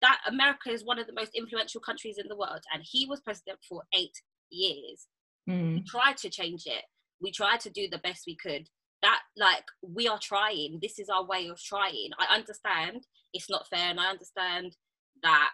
[0.00, 3.20] that america is one of the most influential countries in the world and he was
[3.20, 4.16] president for eight
[4.50, 5.08] years
[5.48, 5.74] Mm.
[5.74, 6.84] we tried to change it
[7.20, 8.66] we tried to do the best we could
[9.02, 12.10] that like we are trying this is our way of trying.
[12.18, 14.76] I understand it's not fair and i understand
[15.22, 15.50] that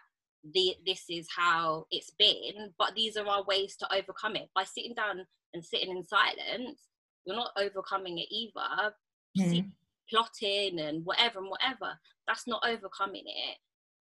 [0.55, 4.49] the this is how it's been but these are our ways to overcome it.
[4.55, 6.83] By sitting down and sitting in silence
[7.25, 8.95] you're not overcoming it either.
[9.37, 9.73] See- Mm.
[10.11, 13.59] plotting and whatever and whatever that's not overcoming it.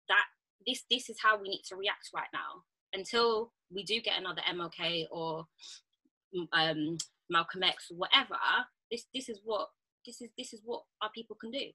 [0.09, 0.25] That
[0.67, 2.65] this this is how we need to react right now.
[2.93, 5.47] Until we do get another mlk or
[6.35, 6.99] mm, um
[7.31, 8.37] malcolm x or whatever
[8.93, 9.69] this this is what
[10.07, 11.67] this is this is what our people can do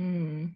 [0.00, 0.54] Mm.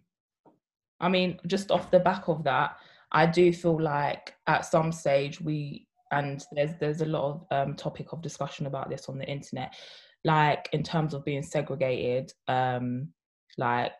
[0.99, 2.77] I mean, just off the back of that,
[3.11, 7.75] I do feel like at some stage we and there's there's a lot of um,
[7.75, 9.73] topic of discussion about this on the internet,
[10.23, 12.33] like in terms of being segregated.
[12.47, 13.09] Um,
[13.57, 13.91] like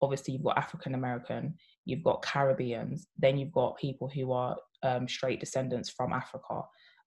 [0.00, 1.54] obviously you've got African American,
[1.84, 6.62] you've got Caribbeans, then you've got people who are um, straight descendants from Africa.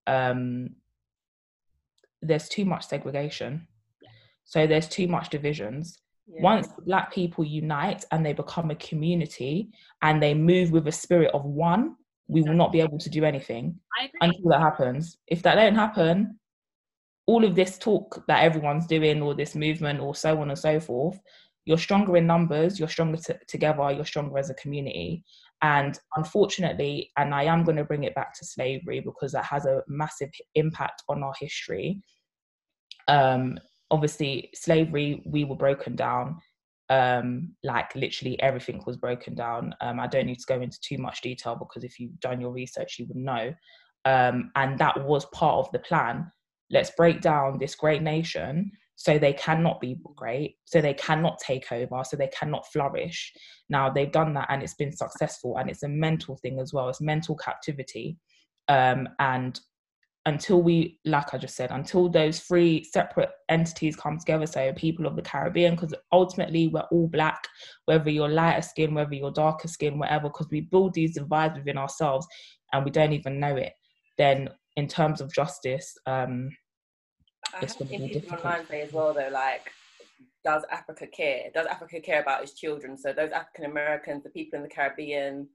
[0.07, 0.69] Um,
[2.27, 3.67] there's too much segregation,
[4.43, 5.99] so there's too much divisions.
[6.27, 6.41] Yeah.
[6.41, 9.69] once black people unite and they become a community
[10.01, 13.23] and they move with a spirit of one we will not be able to do
[13.23, 13.79] anything
[14.21, 15.19] until that happens.
[15.27, 16.39] If that don't happen
[17.27, 20.79] all of this talk that everyone's doing or this movement or so on and so
[20.79, 21.19] forth
[21.65, 25.23] you're stronger in numbers you're stronger t- together you're stronger as a community.
[25.61, 29.65] And unfortunately and i am going to bring it back to slavery because that has
[29.65, 32.01] a massive impact on our history
[33.07, 33.59] um
[33.91, 36.37] obviously slavery we were broken down
[36.89, 39.73] um like literally everything was broken down.
[39.81, 42.51] Um i don't need to go into too much detail because if you've done your
[42.51, 43.53] research you would know.
[44.05, 46.31] Um and that was part of the plan.
[46.69, 51.71] Let's break down this great nation so they cannot be great so they cannot take
[51.71, 53.33] over so they cannot flourish.
[53.67, 56.89] Now they've done that and it's been successful and it's a mental thing as well.
[56.89, 58.17] It's mental captivity.
[58.67, 59.59] Um and
[60.27, 65.05] until we like i just said until those three separate entities come together so people
[65.05, 67.47] of the caribbean because ultimately we're all black
[67.85, 71.77] whether you're lighter skin whether you're darker skin whatever because we build these divides within
[71.77, 72.25] ourselves
[72.73, 73.73] and we don't even know it
[74.17, 76.49] then in terms of justice um
[77.53, 78.45] I it's gonna be people difficult.
[78.45, 79.71] online say as well though, like,
[80.43, 81.49] does Africa care?
[81.53, 82.97] Does Africa care about its children?
[82.97, 85.47] So those African Americans, the people in the Caribbean,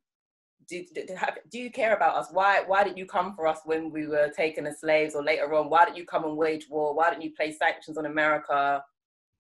[0.69, 1.03] do, do,
[1.51, 2.29] do you care about us?
[2.33, 5.53] Why why didn't you come for us when we were taken as slaves or later
[5.55, 5.69] on?
[5.71, 6.95] Why didn't you come and wage war?
[6.95, 8.83] Why didn't you place sanctions on America?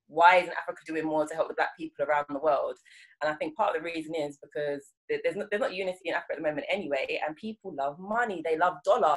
[0.08, 2.76] Why isn't Africa doing more to help the black people around the world?
[3.22, 6.14] And I think part of the reason is because there's not, there's not unity in
[6.14, 8.42] Africa at the moment anyway, and people love money.
[8.44, 9.16] They love dollar.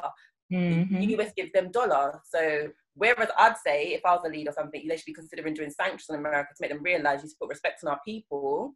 [0.52, 1.00] mhm.
[1.00, 2.20] The US gives them dollar.
[2.24, 5.54] So whereas I'd say if I was a leader or something, they should be considering
[5.54, 8.74] doing sanctions on America to make them realise you should put respect on our people.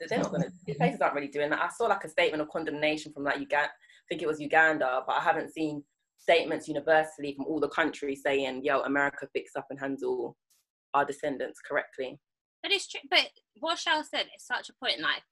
[0.00, 1.60] They're not gonna these places aren't really doing that.
[1.60, 3.70] I saw like a statement of condemnation from like Uganda
[4.06, 5.82] I think it was Uganda, but I haven't seen
[6.16, 10.36] statements universally from all the countries saying, yo, America picks up and handle
[10.94, 12.20] our descendants correctly.
[12.62, 13.00] But it's true.
[13.10, 13.28] But
[13.58, 15.00] what Shell said is such a point.
[15.00, 15.22] Like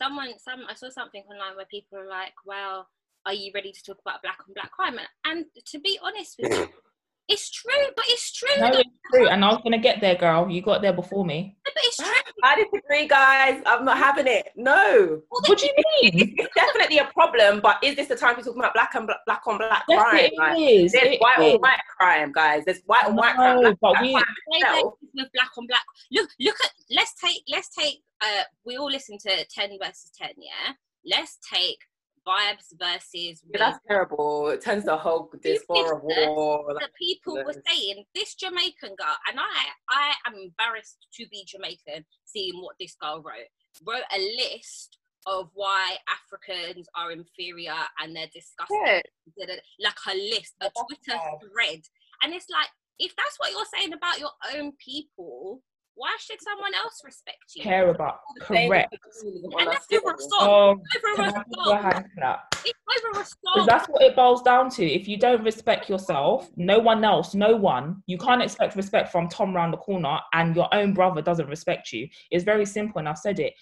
[0.00, 2.88] someone, some I saw something online where people are like, "Well,
[3.24, 6.36] are you ready to talk about black on black crime?" And, and to be honest
[6.40, 6.68] with you,
[7.26, 8.48] It's true, but it's true.
[8.60, 9.28] No, it's true.
[9.28, 10.48] And I was gonna get there, girl.
[10.50, 11.56] You got there before me.
[11.66, 12.12] No, But it's true.
[12.42, 13.62] I disagree, guys.
[13.64, 14.48] I'm not having it.
[14.56, 15.22] No.
[15.30, 16.34] Well, What do you mean?
[16.38, 19.20] It's definitely a problem, but is this the time to talk about black and black,
[19.24, 20.16] black on black Yes, crime?
[20.18, 20.92] it Like, is.
[20.92, 21.54] there's It white is.
[21.54, 22.62] on white crime, guys.
[22.66, 23.56] There's white on white crime.
[23.56, 24.94] No, Black, but black we- crime Say itself.
[25.14, 25.82] with black on black.
[26.12, 26.70] Look, look at.
[26.90, 27.42] Let's take.
[27.48, 28.02] Let's take.
[28.20, 30.30] Uh, we all listen to ten versus ten.
[30.36, 30.74] Yeah.
[31.06, 31.78] Let's take
[32.26, 33.42] vibes versus.
[33.50, 34.48] Yeah, that's terrible.
[34.48, 36.74] It turns the whole diaspora war.
[36.80, 42.04] That people were saying this Jamaican girl, and I, I am embarrassed to be Jamaican
[42.24, 43.48] seeing what this girl wrote.
[43.86, 49.02] Wrote a list of why Africans are inferior and they're disgusting.
[49.36, 49.46] yeah.
[49.80, 51.82] Like a list, a oh, Twitter thread,
[52.22, 55.62] and it's like if that's what you're saying about your own people,
[55.96, 57.62] why should someone else respect you?
[57.62, 58.92] Care about correct.
[58.92, 60.30] with colonialism on And that's over a song.
[60.40, 62.38] Oh, Over can a I give you a song.
[62.64, 63.66] It's over a song.
[63.66, 64.84] that's what it boils down to.
[64.84, 69.28] If you don't respect yourself, no one else, no one, you can't expect respect from
[69.28, 72.08] Tom round the corner and your own brother doesn't respect you.
[72.30, 73.54] It's very simple, and I've said it.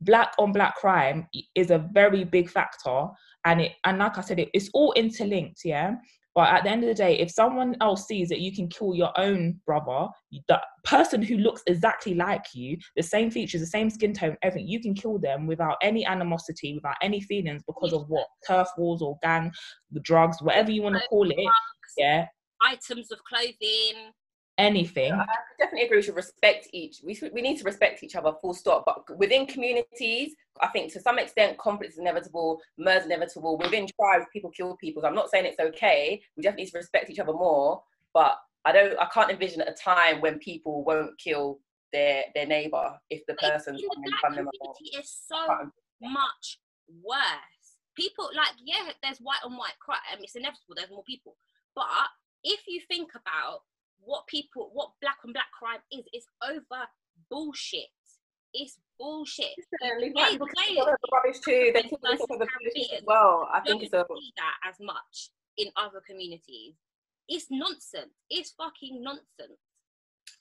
[0.00, 1.26] Black on black crime
[1.56, 3.08] is a very big factor,
[3.44, 5.96] and it and like I said, it, it's all interlinked, yeah.
[6.38, 8.94] But at the end of the day, if someone else sees that you can kill
[8.94, 10.06] your own brother,
[10.46, 14.68] the person who looks exactly like you, the same features, the same skin tone, everything,
[14.68, 19.02] you can kill them without any animosity, without any feelings because of what turf wars
[19.02, 19.50] or gang,
[19.90, 21.36] the drugs, whatever you want to call it.
[21.96, 22.26] Yeah,
[22.62, 24.12] items of clothing.
[24.58, 25.12] Anything.
[25.12, 25.24] I
[25.58, 25.98] definitely agree.
[25.98, 27.00] We should respect each.
[27.04, 28.32] We should, we need to respect each other.
[28.42, 28.84] Full stop.
[28.84, 32.60] But within communities, I think to some extent conflict is inevitable.
[32.76, 33.56] Murder is inevitable.
[33.56, 35.02] Within tribes, people kill people.
[35.02, 36.20] So I'm not saying it's okay.
[36.36, 37.82] We definitely need to respect each other more.
[38.12, 38.98] But I don't.
[38.98, 41.60] I can't envision a time when people won't kill
[41.92, 44.48] their their neighbor if the in the coming black from them.
[44.98, 45.46] is so
[46.02, 46.58] much
[47.02, 47.76] worse.
[47.96, 49.98] People like yeah, there's white on white crime.
[50.20, 50.74] It's inevitable.
[50.76, 51.36] There's more people,
[51.74, 51.86] but
[52.44, 53.60] if you think about
[54.00, 56.86] what people, what black on black crime is, it's over
[57.30, 57.88] bullshit.
[58.54, 59.54] It's bullshit.
[59.82, 61.70] Certainly, Yeah, white people yeah, rubbish too.
[61.74, 63.48] They yeah, kill versus people for the as well.
[63.52, 66.74] I think it's a see that as much in other communities.
[67.28, 68.14] It's nonsense.
[68.30, 69.60] It's fucking nonsense.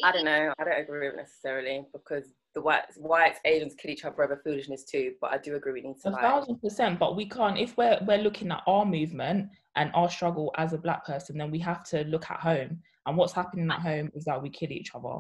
[0.03, 0.53] I don't know.
[0.57, 2.25] I don't agree with necessarily because
[2.57, 5.13] the whites, whites, Asians kill each other over foolishness too.
[5.21, 6.21] But I do agree we need to A like.
[6.21, 7.55] thousand percent, but we can't.
[7.57, 11.51] If we're we're looking at our movement and our struggle as a black person, then
[11.51, 12.79] we have to look at home.
[13.05, 15.19] And what's happening at home is that we kill each other,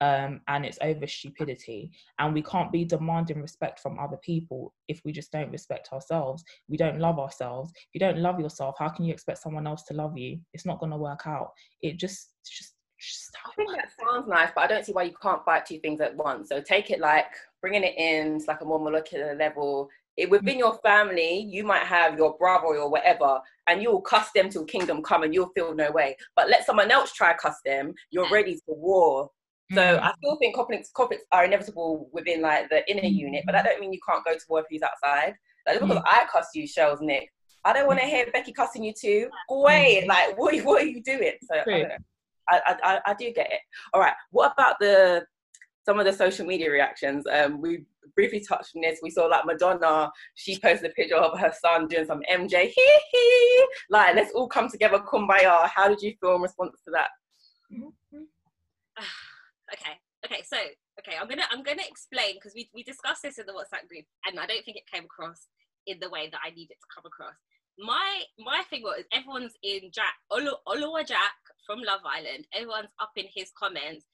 [0.00, 1.92] um, and it's over stupidity.
[2.18, 6.42] And we can't be demanding respect from other people if we just don't respect ourselves.
[6.70, 7.70] We don't love ourselves.
[7.76, 10.40] If you don't love yourself, how can you expect someone else to love you?
[10.54, 11.50] It's not going to work out.
[11.82, 12.72] It just just just.
[13.46, 16.00] I think that sounds nice, but I don't see why you can't fight two things
[16.00, 16.48] at once.
[16.48, 17.26] So take it like
[17.60, 19.88] bringing it in to like a more molecular level.
[20.16, 20.60] It, within mm.
[20.60, 25.02] your family, you might have your brother or whatever, and you'll cuss them till kingdom
[25.02, 26.16] come, and you'll feel no way.
[26.34, 28.32] But let someone else try cuss them, you're mm.
[28.32, 29.30] ready for war.
[29.72, 30.02] So Mm.
[30.02, 33.14] I still think conflicts, conflicts are inevitable within like the inner mm.
[33.14, 35.34] unit, but that don't mean you can't go to war if he's outside.
[35.66, 37.30] Like just because I cuss you, Shells, Nick,
[37.64, 39.28] I don't want to hear Becky cussing you too.
[39.48, 40.04] Go away.
[40.08, 41.34] Like what, what are you doing?
[41.42, 41.62] So
[42.50, 43.60] I, I- I do get it.
[43.94, 44.14] All right.
[44.30, 45.24] What about the
[45.84, 47.24] some of the social media reactions?
[47.30, 47.84] Um, we
[48.14, 49.00] briefly touched on this.
[49.02, 50.10] We saw like Madonna.
[50.34, 52.68] She posted a picture of her son doing some MJ.
[52.68, 53.66] Hee hee.
[53.90, 55.68] Like let's all come together, kumbaya.
[55.68, 57.08] How did you feel in response to that?
[59.72, 59.92] okay
[60.24, 60.56] okay so
[60.98, 64.04] okay i'm gonna i'm gonna explain because we, we discussed this in the whatsapp group
[64.26, 65.46] and i don't think it came across
[65.86, 67.36] in the way that i need it to come across
[67.78, 71.34] my my thing was everyone's in jack Olu, Oluwa jack
[71.66, 74.06] from love island everyone's up in his comments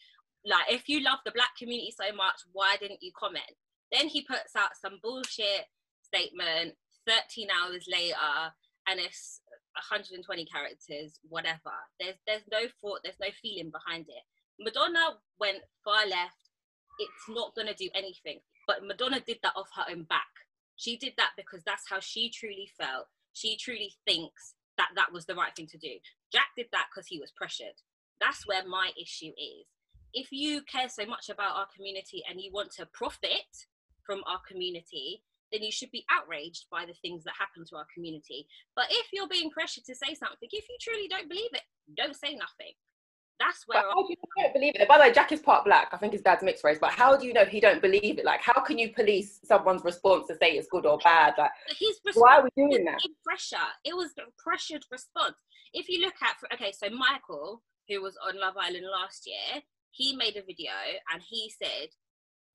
[0.45, 3.57] like if you love the black community so much why didn't you comment
[3.93, 5.67] then he puts out some bullshit
[6.03, 6.75] statement
[7.07, 8.53] 13 hours later
[8.87, 9.41] and it's
[9.91, 14.25] 120 characters whatever there's there's no thought there's no feeling behind it
[14.61, 16.51] Madonna went far left.
[16.99, 18.41] It's not to do anything.
[18.67, 20.31] But Madonna did that off her own back.
[20.77, 23.07] She did that because that's how she truly felt.
[23.35, 25.99] She truly thinks that that was the right thing to do.
[26.33, 27.77] Jack did that because he was pressured.
[28.21, 29.67] That's where my issue is.
[30.15, 33.51] If you care so much about our community and you want to profit
[34.07, 37.87] from our community, then you should be outraged by the things that happen to our
[37.93, 38.47] community.
[38.75, 41.63] But if you're being pressured to say something, if you truly don't believe it,
[41.97, 42.75] don't say nothing.
[43.41, 44.89] That's where But how do you don't believe it?
[44.89, 45.89] By the way, Jack is part black.
[45.93, 46.79] I think his dad's mixed race.
[46.81, 48.25] But how do you know he don't believe it?
[48.25, 51.35] Like, how can you police someone's response to say it's good or bad?
[51.37, 52.99] Like, his why are we doing that?
[53.25, 53.57] pressure.
[53.85, 55.35] It was a pressured response.
[55.73, 60.15] If you look at, okay, so Michael, who was on Love Island last year, he
[60.15, 60.73] made a video
[61.13, 61.89] and he said,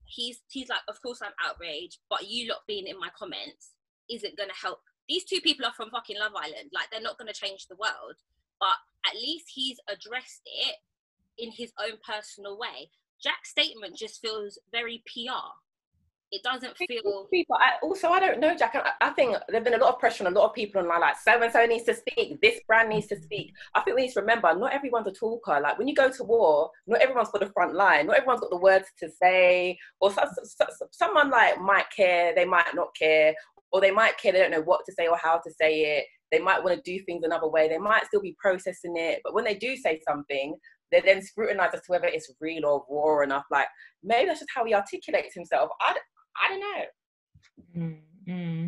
[0.05, 3.71] he's he's like, of course I'm outraged, but you lot being in my comments
[4.09, 4.79] isn't gonna help.
[5.07, 6.71] These two people are from fucking Love Island.
[6.73, 8.15] Like they're not gonna change the world.
[8.59, 8.75] But
[9.07, 10.75] at least he's addressed it
[11.37, 12.89] in his own personal way.
[13.21, 15.51] Jack's statement just feels very PR.
[16.31, 17.27] It doesn't feel.
[17.31, 18.75] People, I, also, I don't know, Jack.
[18.75, 21.01] I, I think there's been a lot of pressure on a lot of people online,
[21.01, 23.51] like so and so needs to speak, this brand needs to speak.
[23.73, 25.59] I think we need to remember, not everyone's a talker.
[25.59, 28.05] Like when you go to war, not everyone's for the front line.
[28.05, 32.35] Not everyone's got the words to say, or so, so, so, someone like might care,
[32.35, 33.33] they might not care,
[33.71, 36.05] or they might care, they don't know what to say or how to say it.
[36.31, 37.67] They might want to do things another way.
[37.67, 40.55] They might still be processing it, but when they do say something,
[40.91, 43.45] they're then scrutinize as to whether it's real or raw enough.
[43.51, 43.67] Like
[44.03, 45.69] maybe that's just how he articulates himself.
[45.81, 45.95] I,
[46.43, 47.93] I don't know.
[48.27, 48.67] Mm-hmm.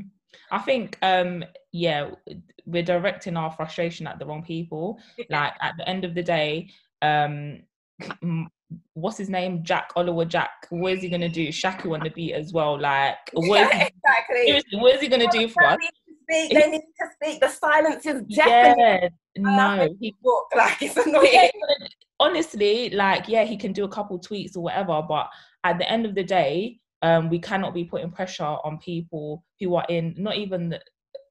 [0.52, 2.12] I think, um, yeah,
[2.65, 5.00] we're directing our frustration at the wrong people.
[5.30, 6.69] like at the end of the day,
[7.02, 7.63] um,
[8.93, 9.63] what's his name?
[9.63, 10.67] Jack Oliver Jack.
[10.69, 11.52] What is he gonna do?
[11.52, 12.80] Shaku on the beat as well.
[12.80, 14.45] Like, what Yeah, is he, exactly.
[14.45, 15.78] seriously, what is he gonna do for us?
[16.30, 16.90] They need to
[17.22, 17.40] speak.
[17.40, 17.62] They need to speak.
[17.62, 19.10] The silence is deafening.
[19.10, 20.46] Yeah, no, he Book.
[20.56, 21.52] Like it's annoying.
[22.20, 25.30] honestly, like, yeah, he can do a couple tweets or whatever, but
[25.64, 29.76] at the end of the day, um, we cannot be putting pressure on people who
[29.76, 30.70] are in not even.
[30.70, 30.82] The,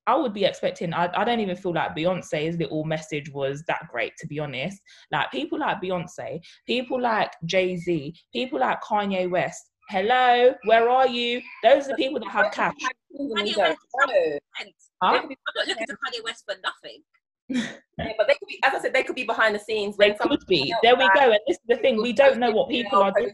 [0.07, 0.93] I would be expecting.
[0.93, 4.81] I, I don't even feel like Beyonce's little message was that great, to be honest.
[5.13, 9.70] Like people like Beyonce, people like Jay Z, people like Kanye West.
[9.91, 11.43] Hello, where are you?
[11.65, 12.75] Those are the people that have cash.
[13.19, 14.39] Kanye West know.
[14.61, 14.71] And
[15.03, 15.21] Huh?
[15.23, 17.03] I'm not looking to Kanye West for nothing.
[17.99, 19.95] Yeah, but they could be, as I said, they could be behind the scenes.
[19.99, 20.73] They could be.
[20.83, 21.33] There we go.
[21.33, 22.01] And this is the thing.
[22.01, 23.33] We don't know what people are doing.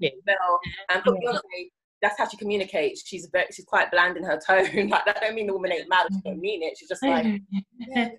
[0.88, 1.30] And for Yeah.
[1.34, 1.70] Beyonce,
[2.02, 3.06] that's how she communicates.
[3.06, 4.88] She's very, she's quite bland in her tone.
[4.88, 6.08] Like that don't mean the woman ain't mad.
[6.12, 6.76] She don't mean it.
[6.78, 7.40] She's just like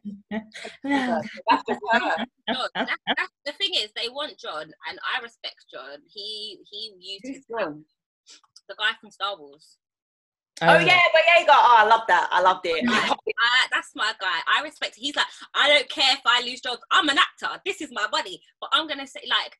[0.83, 1.99] that's just her.
[2.53, 5.97] John, that, that's, the thing is, they want John, and I respect John.
[6.13, 7.83] He he used Who's his John?
[8.67, 9.77] The guy from Star Wars.
[10.61, 11.59] Oh, oh yeah, but yeah, you got.
[11.59, 12.29] Oh, I love that.
[12.31, 12.83] I loved it.
[12.89, 14.39] I, I, uh, that's my guy.
[14.47, 14.95] I respect.
[14.95, 16.81] He's like, I don't care if I lose jobs.
[16.91, 17.61] I'm an actor.
[17.63, 18.41] This is my body.
[18.59, 19.55] But I'm gonna say like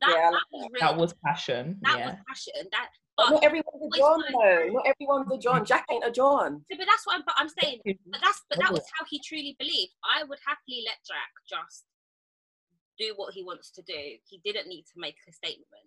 [0.00, 0.10] that.
[0.10, 0.80] Yeah, that was real.
[0.80, 1.78] That was passion.
[1.82, 2.06] that yeah.
[2.06, 2.68] was passion.
[2.72, 2.88] That.
[3.16, 4.32] But But, not everyone's a John fine.
[4.32, 4.72] though.
[4.72, 5.64] Not everyone's a John.
[5.64, 6.64] Jack ain't a John.
[6.70, 7.22] So, but that's what I'm.
[7.24, 7.78] But I'm saying.
[7.84, 8.42] But that's.
[8.50, 8.74] But that Oh.
[8.74, 9.92] was how he truly believed.
[10.02, 11.84] I would happily let Jack just
[12.98, 14.18] do what he wants to do.
[14.28, 15.86] He didn't need to make a statement.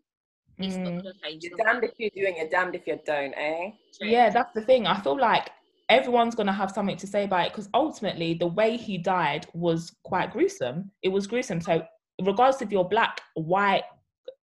[0.58, 0.98] He's not Mm.
[1.04, 3.72] gonna change You're damned if you're doing it, damned if you don't, eh?
[4.02, 4.88] Yeah, that's the thing.
[4.88, 5.50] I feel like
[5.90, 9.96] everyone's gonna have something to say about it because ultimately the way he died was
[10.04, 10.92] quite gruesome.
[11.02, 11.62] It was gruesome.
[11.62, 11.86] So
[12.22, 13.84] regardless if you're black, white,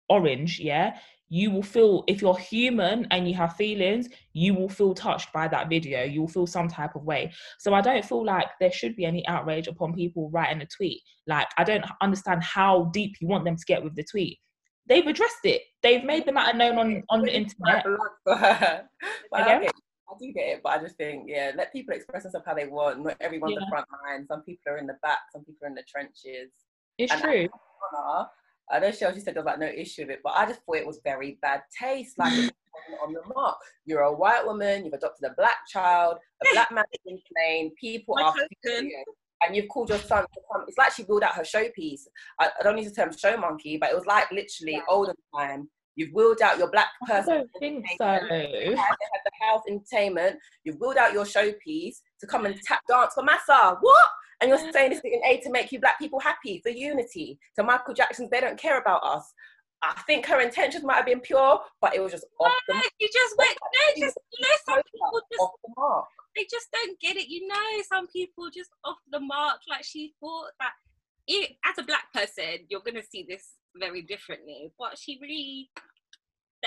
[0.09, 0.97] orange, yeah,
[1.31, 5.47] you will feel if you're human and you have feelings, you will feel touched by
[5.47, 6.03] that video.
[6.03, 7.31] You will feel some type of way.
[7.59, 11.01] So I don't feel like there should be any outrage upon people writing a tweet.
[11.27, 14.39] Like I don't understand how deep you want them to get with the tweet.
[14.89, 15.61] They've addressed it.
[15.83, 17.83] They've made the matter known on, on the internet.
[17.83, 18.83] quite blood for her.
[19.31, 19.71] But I, get,
[20.09, 22.65] I do get it, but I just think, yeah, let people express themselves how they
[22.65, 23.03] want.
[23.03, 24.25] Not everyone's the front line.
[24.25, 25.19] Some people are in the back.
[25.31, 26.51] Some people are in the trenches.
[26.97, 27.47] It's And true.
[27.95, 28.27] Honor,
[28.71, 30.87] I know Chelsea said there's like no issue with it, but I just thought it
[30.87, 32.17] was very bad taste.
[32.17, 32.33] Like
[33.03, 33.57] on the mark.
[33.85, 34.85] You're a white woman.
[34.85, 36.17] You've adopted a black child.
[36.43, 37.71] A black man is in plane.
[37.79, 38.33] People My are.
[39.41, 40.65] And you've called your son to come.
[40.67, 42.01] It's like she wheeled out her showpiece.
[42.39, 45.69] I, I don't use the term show monkey, but it was like literally olden time.
[45.95, 47.33] You've wheeled out your black person.
[47.33, 48.19] I don't think so.
[48.29, 50.37] They had the house entertainment.
[50.63, 53.77] You've wheeled out your showpiece to come and tap dance for Massa.
[53.81, 54.07] What?
[54.41, 57.37] And you're saying this is in aid to make you black people happy for unity.
[57.57, 59.33] To Michael Jackson's, they don't care about us.
[59.81, 62.81] I think her intentions might have been pure, but it was just off the No,
[62.99, 63.57] you just went.
[63.61, 66.05] No, just you know, some people just off the mark.
[66.35, 67.27] They just don't get it.
[67.27, 69.59] You know, some people just off the mark.
[69.69, 70.71] Like she thought that
[71.27, 74.71] it, as a black person, you're gonna see this very differently.
[74.77, 75.69] But she really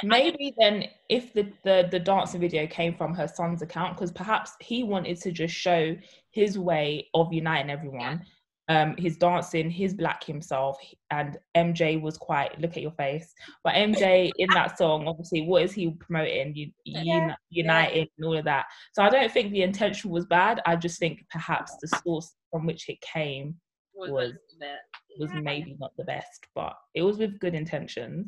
[0.03, 4.53] Maybe then, if the, the the dancing video came from her son's account, because perhaps
[4.61, 5.95] he wanted to just show
[6.31, 8.25] his way of uniting everyone,
[8.69, 10.79] um, his dancing, his black himself,
[11.11, 13.33] and MJ was quite look at your face.
[13.65, 16.55] But MJ in that song, obviously, what is he promoting?
[16.55, 17.35] You, Yeah.
[17.51, 18.67] uniting and all of that.
[18.95, 20.61] So I don't think the intention was bad.
[20.65, 23.57] I just think perhaps the source from which it came
[23.95, 24.79] was, was- a bit-
[25.19, 28.27] was maybe not the best, but it was with good intentions.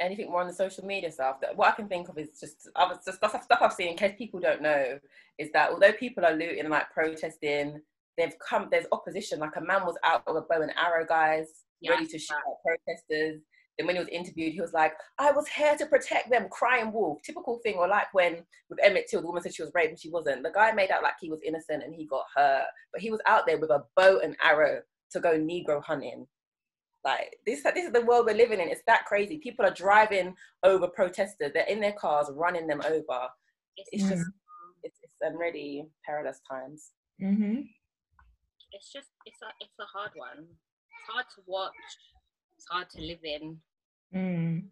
[0.00, 2.68] anything more on the social media stuff that what I can think of is just
[2.76, 4.96] other just stuff stuff I've seen in case people don't know
[5.38, 7.80] is that although people are looting and like protesting,
[8.18, 9.38] they've come there's opposition.
[9.38, 11.46] Like a man was out with a bow and arrow, guys,
[11.80, 13.40] Yeah, ready to shoot at protesters.
[13.78, 16.92] Then when he was interviewed, he was like, "I was here to protect them," crying
[16.92, 17.76] wolf, typical thing.
[17.76, 20.42] Or like when with Emmett Till, the woman said she was raped and she wasn't.
[20.42, 23.20] The guy made out like he was innocent and he got hurt, but he was
[23.26, 26.26] out there with a bow and arrow to go Negro hunting.
[27.04, 28.68] Like this, this is the world we're living in.
[28.68, 29.38] It's that crazy.
[29.38, 31.52] People are driving over protesters.
[31.54, 33.28] They're in their cars, running them over.
[33.76, 34.08] It's Mm.
[34.08, 34.24] just,
[34.82, 36.90] it's, it's um, really perilous times.
[37.20, 37.60] hmm
[38.72, 40.46] it's just it's a it's a hard one.
[40.46, 41.72] It's hard to watch.
[42.56, 43.58] It's hard to live in.
[44.14, 44.64] Mm.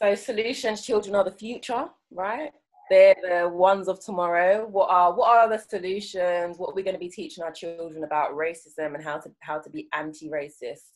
[0.00, 2.52] So solutions, children are the future, right?
[2.88, 4.66] They're the ones of tomorrow.
[4.66, 6.58] What are what are the solutions?
[6.58, 9.58] What are we going to be teaching our children about racism and how to how
[9.58, 10.92] to be anti-racist?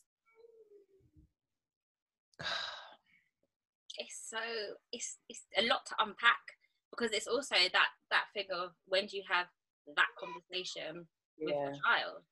[3.97, 4.39] It's so
[4.91, 6.43] it's it's a lot to unpack
[6.91, 9.47] because it's also that that thing of when do you have
[9.95, 11.07] that conversation
[11.37, 11.65] with Yeah.
[11.65, 12.23] your child?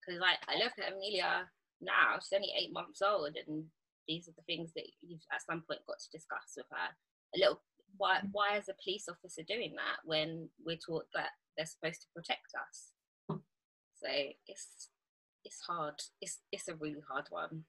[0.00, 3.70] Because like I look at Amelia now, she's only eight months old, and
[4.06, 6.96] these are the things that you've at some point got to discuss with her.
[7.34, 7.62] A little
[7.96, 8.28] why mm.
[8.32, 12.52] why is a police officer doing that when we're taught that they're supposed to protect
[12.54, 12.92] us?
[13.96, 14.08] So
[14.46, 14.90] it's
[15.44, 15.94] it's hard.
[16.20, 17.64] It's it's a really hard one.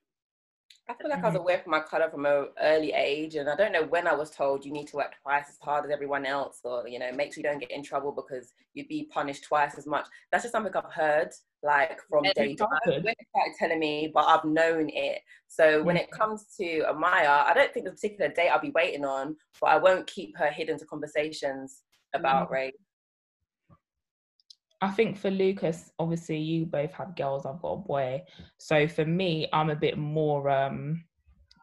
[0.90, 3.56] I feel like I was aware from my colour from an early age, and I
[3.58, 6.26] don't know when I was told you need to work twice as hard as everyone
[6.26, 9.44] else, or you know, make sure you don't get in trouble because you'd be punished
[9.44, 10.08] twice as much.
[10.32, 11.32] That's just something I've heard,
[11.62, 12.70] like from Yeah, day it's one.
[12.86, 15.22] When they started telling me, but I've known it.
[15.48, 18.72] So when it comes to Amaya, I don't think there's a particular date I'll be
[18.72, 21.84] waiting on, but I won't keep her hidden to conversations
[22.14, 22.52] about Mm.
[22.52, 22.74] race.
[24.82, 28.24] I think for Lucas, obviously you both have girls, I've got a boy.
[28.58, 31.04] So for me, I'm a bit more um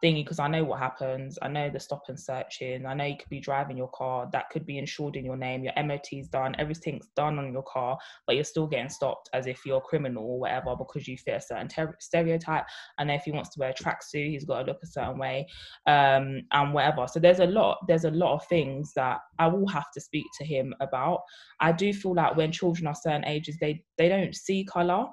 [0.03, 1.37] thingy because I know what happens.
[1.41, 2.85] I know the stop and searching.
[2.85, 5.63] I know you could be driving your car, that could be insured in your name,
[5.63, 9.65] your MOT's done, everything's done on your car, but you're still getting stopped as if
[9.65, 12.65] you're a criminal or whatever because you fit a certain ter- stereotype.
[12.97, 15.17] I know if he wants to wear a tracksuit, he's got to look a certain
[15.17, 15.47] way,
[15.87, 17.07] um, and whatever.
[17.07, 20.25] So there's a lot, there's a lot of things that I will have to speak
[20.39, 21.21] to him about.
[21.59, 25.05] I do feel like when children are certain ages, they they don't see color.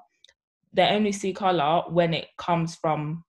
[0.73, 3.23] They only see color when it comes from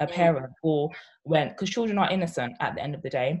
[0.00, 0.12] a Mm.
[0.14, 0.90] parent or
[1.24, 3.40] when because children are innocent at the end of the day.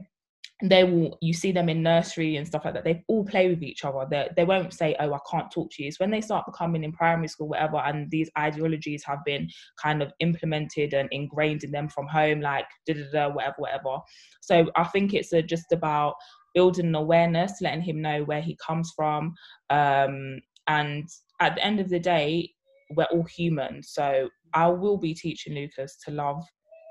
[0.60, 2.82] They will you see them in nursery and stuff like that.
[2.82, 4.04] They all play with each other.
[4.10, 6.82] They they won't say, "Oh, I can't talk to you." It's when they start becoming
[6.82, 9.48] in primary school, whatever, and these ideologies have been
[9.80, 13.98] kind of implemented and ingrained in them from home, like da da da, whatever, whatever.
[14.40, 16.14] So I think it's uh just about
[16.54, 19.34] building an awareness, letting him know where he comes from.
[19.70, 21.08] Um, and
[21.40, 22.52] at the end of the day,
[22.90, 23.82] we're all human.
[23.82, 26.44] So I will be teaching Lucas to love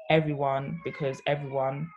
[0.09, 1.89] everyone because everyone,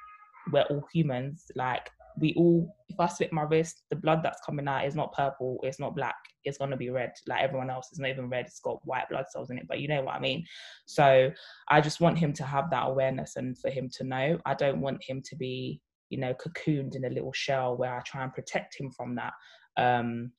[0.53, 1.45] we're all humans.
[1.55, 5.13] Like we all, if I slit my wrist, the blood that's coming out is not
[5.13, 7.13] purple, it's not black, it's gonna be red.
[7.27, 9.81] Like everyone else, it's not even red, it's got white blood cells in it, but
[9.81, 10.45] you know what I mean.
[10.87, 11.31] So
[11.69, 14.39] I just want him to have that awareness and for him to know.
[14.45, 18.01] I don't want him to be, you know, cocooned in a little shell where I
[18.01, 19.33] try and protect him from that.
[19.77, 20.33] Um,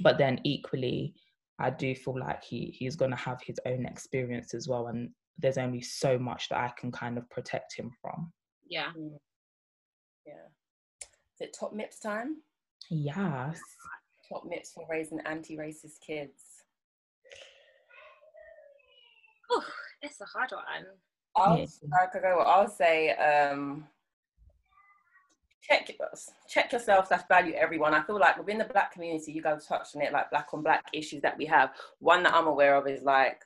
[0.00, 1.14] but then equally,
[1.58, 5.58] I do feel like he he's gonna have his own experience as well, and there's
[5.58, 8.32] only so much that I can kind of protect him from.
[8.68, 8.92] Yeah.
[10.26, 10.48] Yeah.
[11.34, 12.36] Is it top MIPS time?
[12.90, 13.60] Yes.
[14.28, 16.42] Top MIPS for raising anti-racist kids.
[19.50, 19.64] Oh,
[20.02, 20.86] it's a hard one.
[21.36, 21.78] I'll, Yes.
[22.00, 22.38] I could go.
[22.40, 23.86] I'll say, um,
[25.68, 25.90] check
[26.48, 27.08] check yourself.
[27.08, 27.94] Slash value everyone.
[27.94, 30.62] I feel like within the black community, you guys touched on it, like black on
[30.62, 31.70] black issues that we have.
[31.98, 33.40] One that I'm aware of is like,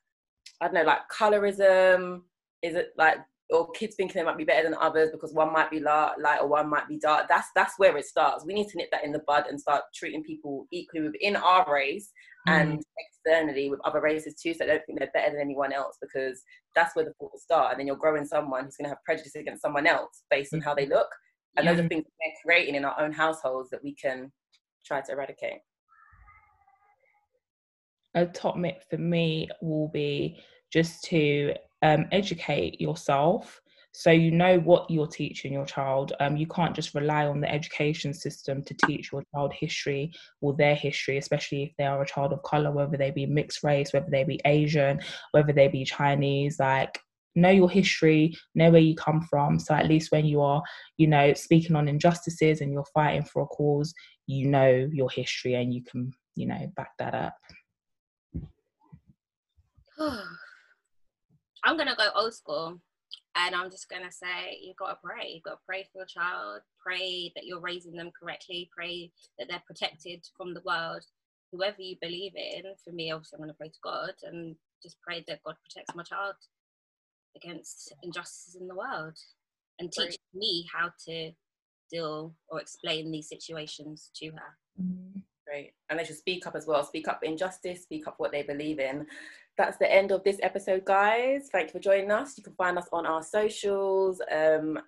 [0.61, 2.23] I don't know, like colorism.
[2.63, 3.19] Is it like
[3.51, 6.49] or kids thinking they might be better than others because one might be light, or
[6.49, 7.27] one might be dark.
[7.29, 8.45] That's that's where it starts.
[8.45, 11.67] We need to nip that in the bud and start treating people equally within our
[11.73, 12.13] race
[12.49, 12.53] mm.
[12.53, 14.55] and externally with other races too.
[14.55, 16.43] So I don't think they're better than anyone else because
[16.75, 17.73] that's where the thought will start.
[17.73, 20.61] And then you're growing someone who's going to have prejudice against someone else based on
[20.61, 20.65] mm.
[20.65, 21.09] how they look.
[21.57, 24.33] And those are things that we're creating in our own households that we can
[24.85, 25.61] try to eradicate.
[28.15, 30.41] a top myth for me will be
[30.73, 33.61] just to um, educate yourself.
[33.93, 36.13] So you know what you're teaching your child.
[36.21, 40.55] Um, you can't just rely on the education system to teach your child history or
[40.55, 43.93] their history especially if they are a child of color whether they be mixed race
[43.93, 45.01] whether they be asian
[45.33, 47.01] whether they be chinese like
[47.37, 50.63] know your history know where you come from so at least when you are
[50.97, 53.95] you know speaking on injustices and you're fighting for a cause
[54.27, 57.35] you know your history and you can you know back that up
[61.63, 62.81] I'm gonna go old school,
[63.37, 65.33] and I'm just gonna say you've gotta pray.
[65.35, 66.63] You've gotta pray for your child.
[66.85, 68.71] Pray that you're raising them correctly.
[68.75, 71.05] Pray that they're protected from the world.
[71.53, 72.63] Whoever you believe in.
[72.83, 76.03] For me, obviously, I'm gonna pray to God and just pray that God protects my
[76.03, 76.35] child
[77.37, 79.17] against injustices in the world,
[79.79, 81.33] and teach me how to
[81.91, 84.85] deal or explain these situations to her.
[85.47, 85.73] Great.
[85.89, 86.85] And they should speak up as well.
[86.85, 89.07] Speak up injustice, speak up what they believe in.
[89.59, 91.49] That's the end of this episode, guys.
[91.51, 92.39] Thank you for joining us.
[92.39, 94.21] You can find us on our socials.
[94.31, 94.79] Um,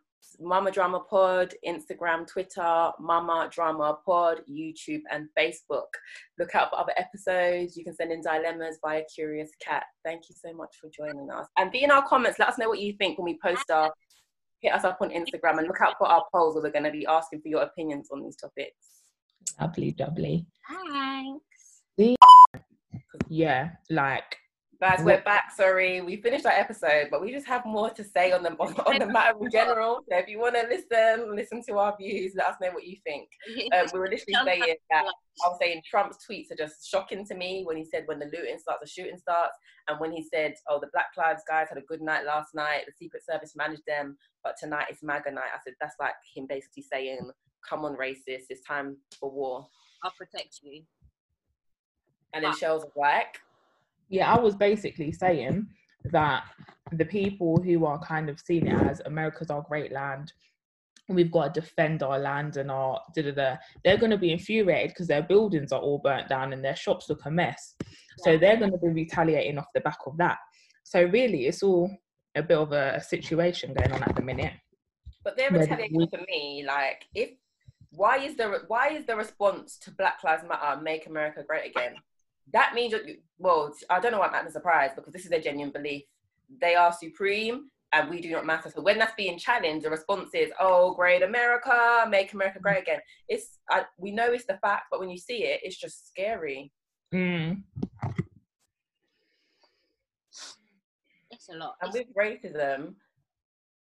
[0.41, 5.89] Mama Drama Pod, Instagram, Twitter, Mama Drama Pod, YouTube, and Facebook.
[6.39, 7.77] Look out for other episodes.
[7.77, 9.85] You can send in dilemmas via Curious Cat.
[10.05, 11.47] Thank you so much for joining us.
[11.59, 12.39] And be in our comments.
[12.39, 13.93] Let us know what you think when we post our.
[14.61, 16.93] Hit us up on Instagram and look out for our polls where we're going to
[16.93, 19.03] be asking for your opinions on these topics.
[19.61, 20.47] Lovely, lovely.
[20.69, 22.19] Thanks.
[23.29, 24.37] Yeah, like
[24.83, 25.53] Guys, we're back.
[25.55, 28.99] Sorry, we finished our episode, but we just have more to say on the on
[28.99, 30.01] the matter in general.
[30.11, 32.33] So if you want to listen, listen to our views.
[32.35, 33.29] Let us know what you think.
[33.73, 37.35] Um, we were literally saying that I was saying Trump's tweets are just shocking to
[37.37, 39.57] me when he said when the looting starts, the shooting starts,
[39.87, 42.83] and when he said, "Oh, the Black Lives guys had a good night last night.
[42.85, 46.47] The Secret Service managed them, but tonight it's MAGA night." I said that's like him
[46.49, 47.31] basically saying,
[47.71, 49.69] "Come on, racist, it's time for war."
[50.03, 50.83] I'll protect you.
[52.35, 52.57] And then Wow.
[52.57, 53.39] Shells like,
[54.13, 55.67] yeah, I was basically saying
[56.13, 56.45] that
[56.93, 60.35] the people who are kind of seeing it as America's our great land,
[61.09, 64.31] we've got to defend our land and our da da da, they're going to be
[64.31, 67.75] infuriated because their buildings are all burnt down and their shops look a mess.
[68.19, 70.37] So they're going to be retaliating off the back of that.
[70.85, 71.91] So really, it's all
[72.35, 74.53] a bit of a situation going on at the minute.
[75.25, 76.65] But they're retaliating we- for me.
[76.67, 77.31] Like, if
[77.91, 81.95] why is the why is the response to Black Lives Matter "Make America Great Again"?
[82.53, 83.03] That means that
[83.39, 86.03] well, I don't know why I'm acting surprised because this is their genuine belief.
[86.61, 88.71] They are supreme and we do not matter.
[88.71, 93.01] So when that's being challenged, the response is, "Oh, great America, make America great again."
[93.29, 96.73] It's I, we know it's the fact, but when you see it, it's just scary.
[97.15, 97.63] Mm.
[101.31, 101.77] It's a lot.
[101.81, 102.95] And It's- with racism,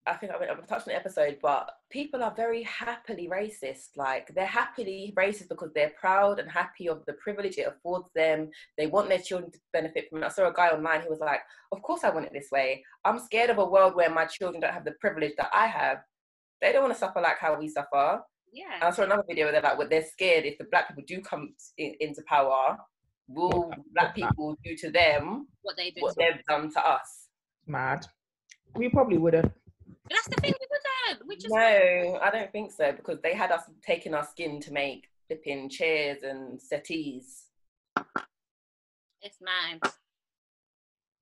[0.07, 3.89] I think I mean, I've touched on the episode, but people are very happily racist.
[3.95, 8.49] Like they're happily racist because they're proud and happy of the privilege it affords them.
[8.77, 10.25] They want their children to benefit from it.
[10.25, 11.41] I saw a guy online who was like,
[11.71, 12.83] "Of course I want it this way.
[13.05, 15.99] I'm scared of a world where my children don't have the privilege that I have.
[16.61, 18.75] They don't want to suffer like how we suffer." yeah.
[18.75, 21.03] And I saw another video where they're like, "Well, they're scared if the black people
[21.07, 22.77] do come in, into power,
[23.27, 26.01] will black people do to them what they do.
[26.01, 27.27] what they've done to us?"
[27.67, 28.05] Mad.
[28.75, 29.51] We probably would have.
[30.11, 31.27] But that's the thing with them.
[31.27, 34.73] We just No, I don't think so because they had us taking our skin to
[34.73, 37.43] make flipping chairs and settees.
[39.21, 39.79] it's mad.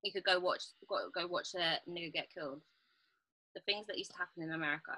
[0.03, 2.61] You could go watch go, go watch a nigga get killed.
[3.53, 4.93] The things that used to happen in America.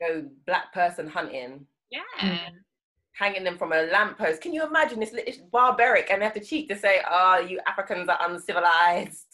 [0.00, 2.00] Go black person hunting, Yeah.
[2.20, 2.50] Mm.
[3.14, 4.40] hanging them from a lamppost.
[4.42, 5.02] Can you imagine?
[5.02, 9.26] It's, it's barbaric, and they have to cheat to say, "Oh, you Africans are uncivilized."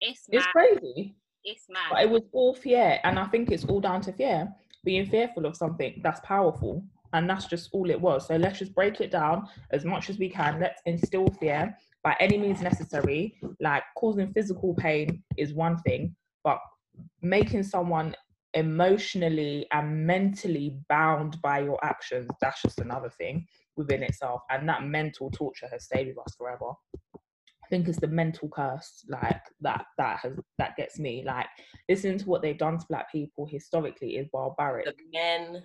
[0.00, 0.38] It's mad.
[0.38, 1.14] It's crazy.
[1.44, 1.88] It's mad.
[1.90, 4.52] But it was all fear, and I think it's all down to fear.
[4.84, 8.26] Being fearful of something that's powerful, and that's just all it was.
[8.26, 10.60] So let's just break it down as much as we can.
[10.60, 13.36] Let's instill fear by any means necessary.
[13.60, 16.14] Like causing physical pain is one thing,
[16.44, 16.58] but
[17.22, 18.14] making someone
[18.54, 24.82] emotionally and mentally bound by your actions that's just another thing within itself and that
[24.82, 26.72] mental torture has stayed with us forever
[27.70, 31.46] think it's the mental curse like that that has that gets me like
[31.88, 35.62] listening to what they've done to black people historically is barbaric The men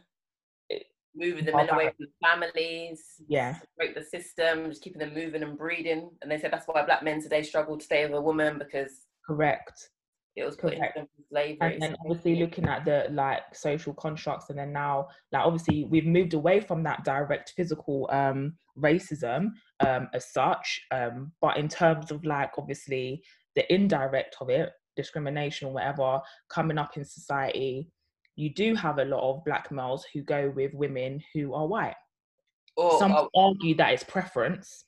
[1.15, 3.03] moving the men away from the families.
[3.27, 6.09] yeah break the system, just keeping them moving and breeding.
[6.21, 8.91] And they said that's why black men today struggle to stay with a woman because
[9.25, 9.89] correct
[10.35, 10.57] it was
[10.95, 11.73] them through slavery.
[11.73, 16.05] and then obviously looking at the like social constructs and then now like obviously we've
[16.05, 19.51] moved away from that direct physical um racism
[19.85, 23.23] um as such um but in terms of like obviously
[23.55, 26.19] the indirect of it discrimination or whatever
[26.49, 27.89] coming up in society
[28.35, 31.95] you do have a lot of black males who go with women who are white
[32.77, 34.85] or, some or- argue that it's preference,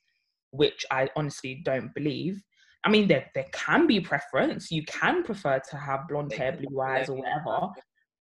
[0.50, 2.42] which I honestly don't believe.
[2.84, 4.70] I mean, there there can be preference.
[4.70, 7.68] You can prefer to have blonde hair, blue eyes, or whatever.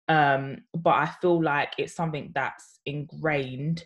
[0.07, 3.85] Um, but I feel like it's something that's ingrained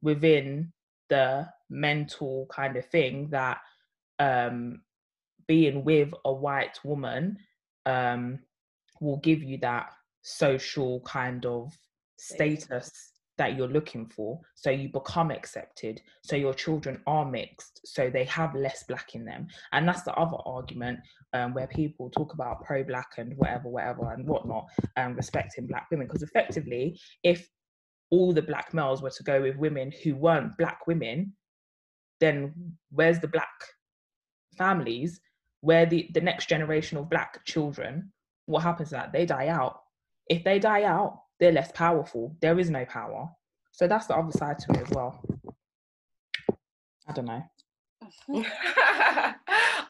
[0.00, 0.72] within
[1.08, 3.58] the mental kind of thing that
[4.18, 4.82] um,
[5.48, 7.38] being with a white woman
[7.86, 8.38] um,
[9.00, 9.90] will give you that
[10.22, 11.76] social kind of
[12.18, 13.11] Status.
[13.42, 18.22] That you're looking for so you become accepted so your children are mixed so they
[18.24, 19.48] have less black in them.
[19.72, 21.00] And that's the other argument
[21.32, 26.06] um, where people talk about pro-black and whatever whatever and whatnot and respecting black women.
[26.06, 27.48] Because effectively if
[28.10, 31.32] all the black males were to go with women who weren't black women
[32.20, 32.54] then
[32.90, 33.48] where's the black
[34.56, 35.20] families?
[35.62, 38.12] Where the the next generation of black children
[38.46, 39.12] what happens to that?
[39.12, 39.80] They die out.
[40.28, 43.28] If they die out they're less powerful there is no power
[43.72, 45.20] so that's the other side to it as well
[47.08, 47.42] i don't know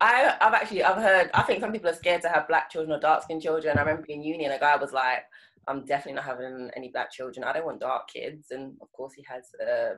[0.05, 2.97] I, I've actually I've heard I think some people are scared to have black children
[2.97, 3.79] or dark skinned children.
[3.79, 5.21] I remember in uni and a guy was like,
[5.69, 7.45] I'm definitely not having any black children.
[7.45, 8.47] I don't want dark kids.
[8.51, 9.93] And of course, he has a,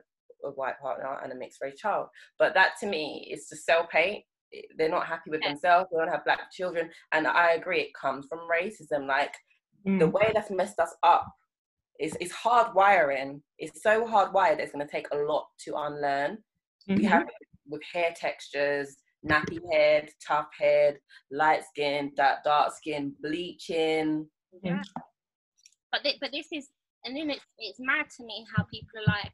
[0.47, 2.07] a white partner and a mixed race child.
[2.37, 4.23] But that to me is to sell paint.
[4.77, 5.49] They're not happy with Yeah.
[5.49, 5.89] themselves.
[5.91, 6.89] They don't have black children.
[7.11, 9.07] And I agree, it comes from racism.
[9.07, 9.33] Like
[9.83, 10.11] the Mm.
[10.11, 11.25] way that's messed us up
[11.99, 13.41] is it's hard wiring.
[13.57, 14.59] It's so hardwired.
[14.59, 16.37] It's going to take a lot to unlearn.
[16.87, 17.09] We Mhm.
[17.09, 20.99] have it with hair textures, nappy head, tough head,
[21.31, 24.29] light skin, dark, dark skin, bleaching.
[24.61, 24.81] Yeah.
[25.91, 26.69] But thi- but this is,
[27.05, 29.31] and then it's it's mad to me how people are like,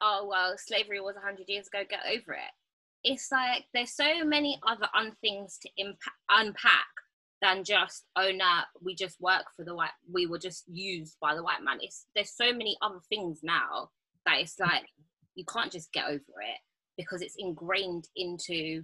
[0.00, 1.84] oh well, slavery was hundred years ago.
[1.88, 2.52] Get over it.
[3.04, 6.86] It's like there's so many other un things to impa- unpack
[7.42, 9.90] than just oh no, we just work for the white.
[10.12, 11.78] We were just used by the white man.
[11.80, 13.90] It's there's so many other things now
[14.24, 14.84] that it's like
[15.34, 16.58] you can't just get over it
[16.96, 18.82] because it's ingrained into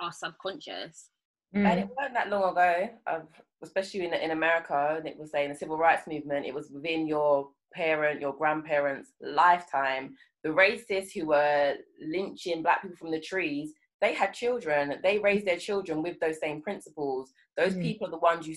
[0.00, 1.10] our subconscious.
[1.54, 1.82] And Mm.
[1.82, 3.28] it wasn't that long ago, of,
[3.62, 7.06] especially in, in America, and it was saying the civil rights movement, it was within
[7.06, 10.16] your parent, your grandparents' lifetime.
[10.44, 14.98] The racists who were lynching black people from the trees, they had children.
[15.02, 17.32] They raised their children with those same principles.
[17.56, 17.82] Those Mm.
[17.82, 18.56] people are the ones you,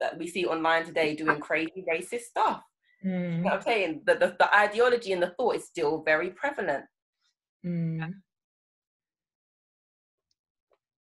[0.00, 2.64] that we see online today doing crazy racist stuff.
[3.04, 3.36] You Mm.
[3.42, 4.02] know what I'm saying?
[4.06, 6.86] The, the, the ideology and the thought is still very prevalent.
[7.64, 8.22] Mm.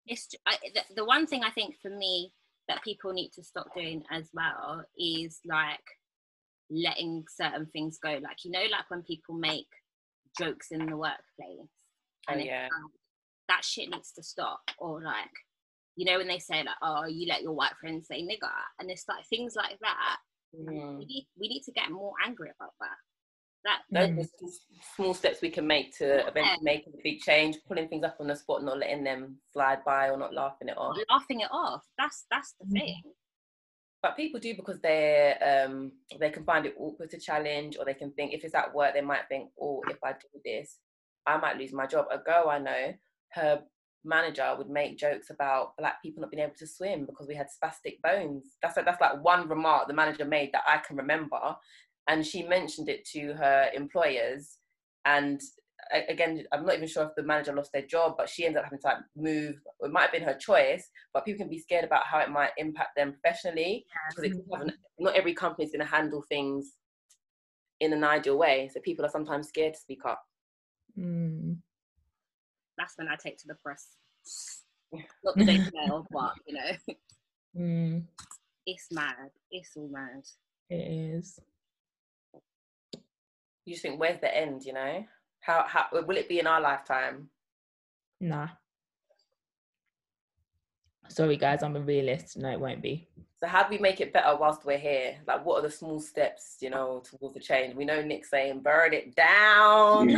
[0.08, 2.32] it's I, the, the one thing I think for me
[2.68, 5.86] that people need to stop doing as well is like
[6.70, 8.20] letting certain things go.
[8.22, 9.68] Like you know, like when people make
[10.40, 11.70] jokes in the workplace,
[12.28, 12.68] Oh, and it's yeah.
[13.48, 14.62] Like, that shit needs to stop.
[14.78, 15.30] Or like,
[15.96, 18.90] you know, when they say like, "Oh, you let your white friends say nigger," and
[18.92, 20.18] it's like things like that.
[20.58, 20.98] Mm.
[20.98, 22.98] We need we need to get more angry about that.
[23.64, 24.20] That Those Mm.
[24.20, 24.62] are just
[24.96, 28.28] small steps we can make to eventually make a big change, pulling things up on
[28.28, 30.98] the spot, not letting them slide by or not laughing it off.
[31.10, 31.84] laughing it off.
[31.98, 32.72] That's that's the Mhm.
[32.74, 33.02] thing.
[34.02, 37.96] But people do because they're um they can find it awkward to challenge, or they
[37.96, 40.80] can think if it's at work, they might think, oh, if I do this,
[41.26, 42.06] I might lose my job.
[42.12, 42.94] A girl I know,
[43.36, 43.62] her
[44.04, 47.48] manager would make jokes about black people not being able to swim because we had
[47.48, 48.58] spastic bones.
[48.62, 51.56] That's like, that's like one remark the manager made that I can remember,
[52.08, 54.58] and she mentioned it to her employers.
[55.06, 55.42] And
[56.08, 58.66] again, I'm not even sure if the manager lost their job, but she ended up
[58.66, 59.56] having to like move.
[59.82, 62.52] It might have been her choice, but people can be scared about how it might
[62.58, 66.74] impact them professionally because it could an- not every company is going to handle things
[67.80, 68.70] in an ideal way.
[68.74, 70.24] So people are sometimes scared to speak up.
[70.98, 71.58] Mm.
[72.78, 73.88] That's when I take to the press.
[75.24, 76.96] Not the Daily Mail, but you know,
[77.58, 78.04] Mm.
[78.66, 79.32] it's mad.
[79.50, 80.24] It's all mad.
[80.70, 81.40] It is.
[83.66, 84.64] You just think, where's the end?
[84.66, 85.06] You know,
[85.40, 87.30] how how will it be in our lifetime?
[88.20, 88.50] Nah.
[91.10, 92.38] Sorry, guys, I'm a realist.
[92.38, 93.08] No, it won't be.
[93.38, 95.18] So how do we make it better whilst we're here?
[95.28, 97.76] Like, what are the small steps, you know, towards the change?
[97.76, 100.10] We know Nick saying, burn it down.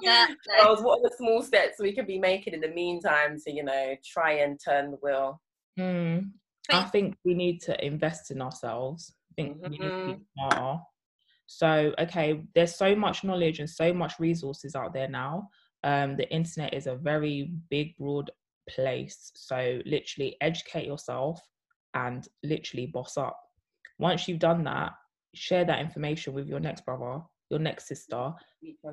[0.00, 0.26] Yeah,
[0.58, 3.64] Girls, what are the small steps we can be making in the meantime to, you
[3.64, 5.40] know, try and turn the wheel?
[5.78, 6.30] Mm.
[6.70, 9.14] I think we need to invest in ourselves.
[9.32, 10.80] I think we need to be smarter.
[11.46, 15.48] So, okay, there's so much knowledge and so much resources out there now.
[15.82, 18.30] Um, the internet is a very big, broad
[18.68, 19.32] place.
[19.34, 21.40] So, literally, educate yourself
[21.94, 23.38] and literally boss up.
[23.98, 24.92] Once you've done that,
[25.34, 28.32] share that information with your next brother, your next sister.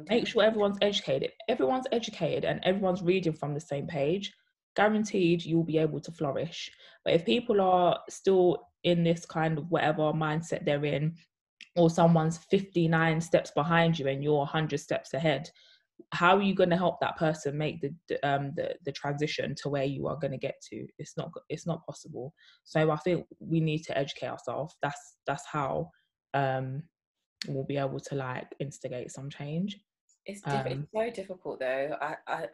[0.09, 1.31] Make sure everyone's educated.
[1.47, 4.33] Everyone's educated and everyone's reading from the same page.
[4.75, 6.71] Guaranteed, you'll be able to flourish.
[7.03, 11.15] But if people are still in this kind of whatever mindset they're in,
[11.75, 15.49] or someone's 59 steps behind you and you're 100 steps ahead,
[16.11, 19.69] how are you going to help that person make the um the, the transition to
[19.69, 22.33] where you are going to get to it's not it's not possible
[22.63, 25.89] so i think we need to educate ourselves that's that's how
[26.33, 26.83] um
[27.47, 29.77] we'll be able to like instigate some change
[30.25, 31.95] It's, diff- Um, it's so difficult though.
[32.01, 32.47] I, I, I-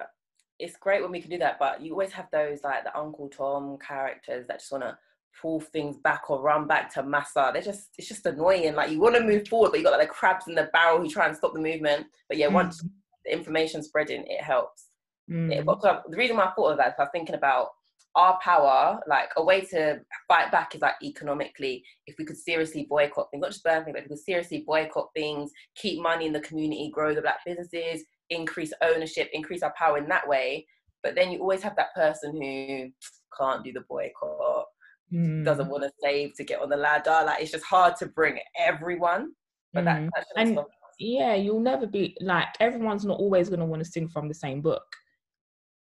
[0.60, 3.30] it's great when we can do that, but you always have those like the Uncle
[3.30, 4.96] Tom characters that just want to
[5.42, 7.50] pull things back or run back to Massa.
[7.52, 8.76] They're just, it's just annoying.
[8.76, 11.00] Like you want to move forward, but you got like the crabs in the barrel
[11.02, 12.06] who try and stop the movement.
[12.30, 12.84] But yeah, once
[13.26, 14.88] the information spreading, it helps.
[15.30, 17.70] Mm, It- but the reason why I thought of that is I was thinking about
[18.16, 22.86] our power, like a way to fight back is like economically, if we could seriously
[22.90, 26.26] boycott things, not just burn things, but if we could seriously boycott things, keep money
[26.26, 30.68] in the community, grow the black businesses, increase ownership, increase our power in that way.
[31.04, 32.92] But then you always have that person who
[33.40, 34.66] can't do the boycott,
[35.12, 37.24] mm, doesn't want to save to get on the ladder.
[37.26, 39.32] Like it's just hard to bring everyone.
[39.74, 40.10] But that, mm.
[40.16, 40.68] that shouldn't And-.
[41.02, 44.34] Yeah you'll never be like everyone's not always going to want to sing from the
[44.34, 44.84] same book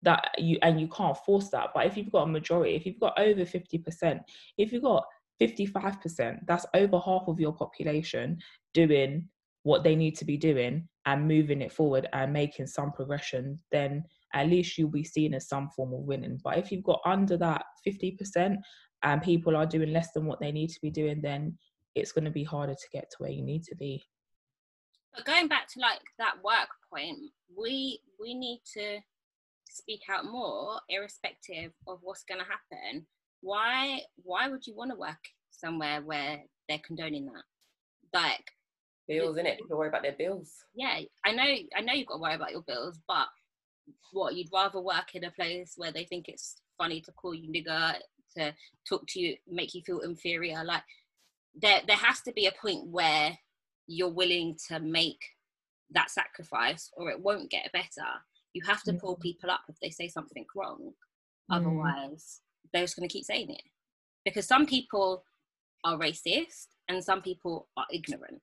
[0.02, 3.00] that you and you can't force that but if you've got a majority if you've
[3.00, 4.20] got over 50%
[4.58, 5.04] if you've got
[5.42, 6.40] 55%.
[6.48, 8.40] That's over half of your population
[8.74, 9.28] doing
[9.64, 14.04] what they need to be doing and moving it forward and making some progression, then
[14.34, 16.40] at least you'll be seen as some form of winning.
[16.44, 18.58] But if you've got under that 50%
[19.04, 21.58] and people are doing less than what they need to be doing, then
[21.96, 24.04] it's going to be harder to get to where you need to be.
[25.16, 27.20] But going back to like that work point,
[27.56, 29.00] we we need to
[29.70, 33.06] speak out more, irrespective of what's going to happen.
[33.42, 37.44] Why why would you want to work somewhere where they're condoning that?
[38.14, 38.52] Like
[39.08, 39.60] bills in it.
[39.60, 40.52] People worry about their bills.
[40.74, 41.56] Yeah, I know.
[41.76, 43.28] I know you've got to worry about your bills, but
[44.12, 47.52] what you'd rather work in a place where they think it's funny to call you
[47.52, 47.96] nigger,
[48.38, 48.54] to
[48.88, 50.64] talk to you, make you feel inferior.
[50.64, 50.84] Like
[51.60, 53.38] there, there has to be a point where
[53.88, 55.20] you're willing to make
[55.92, 58.08] that sacrifice, or it won't get better.
[58.54, 59.22] You have to pull mm.
[59.22, 60.92] people up if they say something wrong.
[61.52, 61.58] Mm.
[61.58, 63.64] Otherwise, they're just going to keep saying it.
[64.26, 65.24] Because some people
[65.84, 68.42] are racist and some people are ignorant.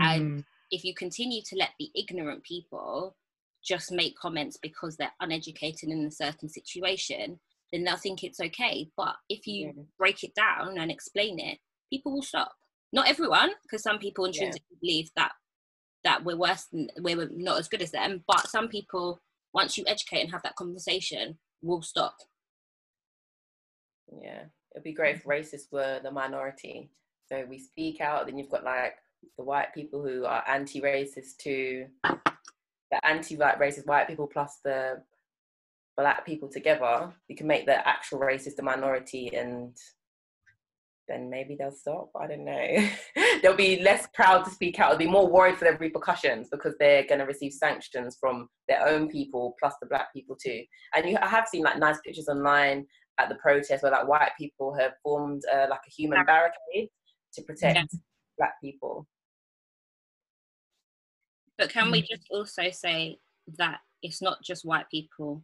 [0.00, 0.16] Mm.
[0.16, 3.16] And if you continue to let the ignorant people
[3.64, 7.40] just make comments because they're uneducated in a certain situation,
[7.72, 8.90] then they'll think it's okay.
[8.96, 9.82] But if you yeah.
[9.98, 11.58] break it down and explain it,
[11.90, 12.52] people will stop.
[12.92, 14.78] Not everyone, because some people intrinsically yeah.
[14.80, 15.32] believe that
[16.04, 18.22] that we're worse than we're not as good as them.
[18.26, 19.20] But some people,
[19.52, 22.16] once you educate and have that conversation, will stop.
[24.22, 26.90] Yeah, it'd be great if racists were the minority.
[27.28, 28.94] So we speak out, then you've got like
[29.36, 35.02] the white people who are anti-racist too, the anti-white racist white people plus the
[35.96, 39.76] black people together, you can make the actual racist the minority and
[41.08, 42.10] then maybe they'll stop.
[42.20, 42.88] I don't know.
[43.42, 44.90] they'll be less proud to speak out.
[44.90, 48.86] They'll be more worried for their repercussions because they're going to receive sanctions from their
[48.86, 50.62] own people plus the black people too.
[50.94, 52.86] And you, I have seen like nice pictures online
[53.18, 56.88] at the protest where like white people have formed uh, like a human barricade
[57.34, 57.98] to protect yeah.
[58.36, 59.06] black people.
[61.56, 62.06] But can we mm.
[62.08, 63.18] just also say
[63.56, 65.42] that it's not just white people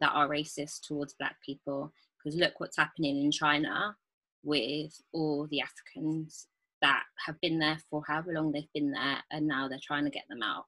[0.00, 1.92] that are racist towards black people?
[2.22, 3.96] Because look what's happening in China
[4.42, 6.46] with all the Africans
[6.80, 10.10] that have been there for however long they've been there, and now they're trying to
[10.10, 10.64] get them out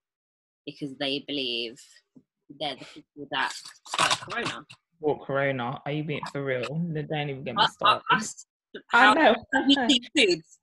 [0.66, 1.80] because they believe
[2.58, 3.52] they're the people that
[3.86, 4.64] started Corona.
[4.98, 5.80] What Corona?
[5.86, 6.82] Are you being for real?
[6.92, 8.02] They don't even get me started.
[8.92, 9.34] I know.
[9.52, 10.58] Clean foods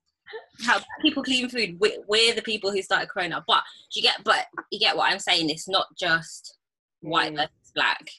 [0.62, 1.76] how people clean food.
[1.78, 3.44] We're, we're, the people who started Corona.
[3.46, 5.50] But you get, but you get what I'm saying.
[5.50, 6.58] It's not just
[7.00, 7.36] white mm.
[7.36, 8.10] versus black.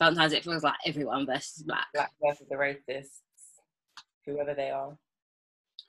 [0.00, 1.86] Sometimes it feels like everyone versus black.
[1.94, 3.20] Black versus the racists,
[4.30, 4.96] whoever they are.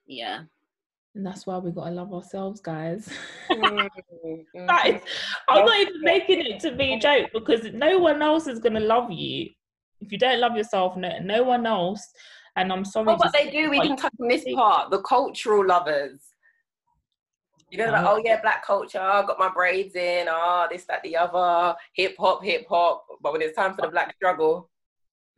[0.06, 0.44] Yeah.
[1.16, 3.10] And that's why we gotta love ourselves, guys.
[3.50, 5.02] that is,
[5.50, 8.80] I'm not even making it to be a joke because no one else is gonna
[8.80, 9.50] love you
[10.00, 10.96] if you don't love yourself.
[10.96, 12.08] No, no one else
[12.56, 13.08] and I'm sorry.
[13.10, 13.70] Oh, but they do.
[13.70, 14.92] We can touch on this part.
[14.92, 16.20] The cultural lovers.
[17.70, 19.00] You know, like, oh, oh yeah, black culture.
[19.00, 20.28] I got my braids in.
[20.30, 21.76] Ah, oh, this, that, the other.
[21.96, 23.06] Hip hop, hip hop.
[23.22, 24.70] But when it's time for the black struggle,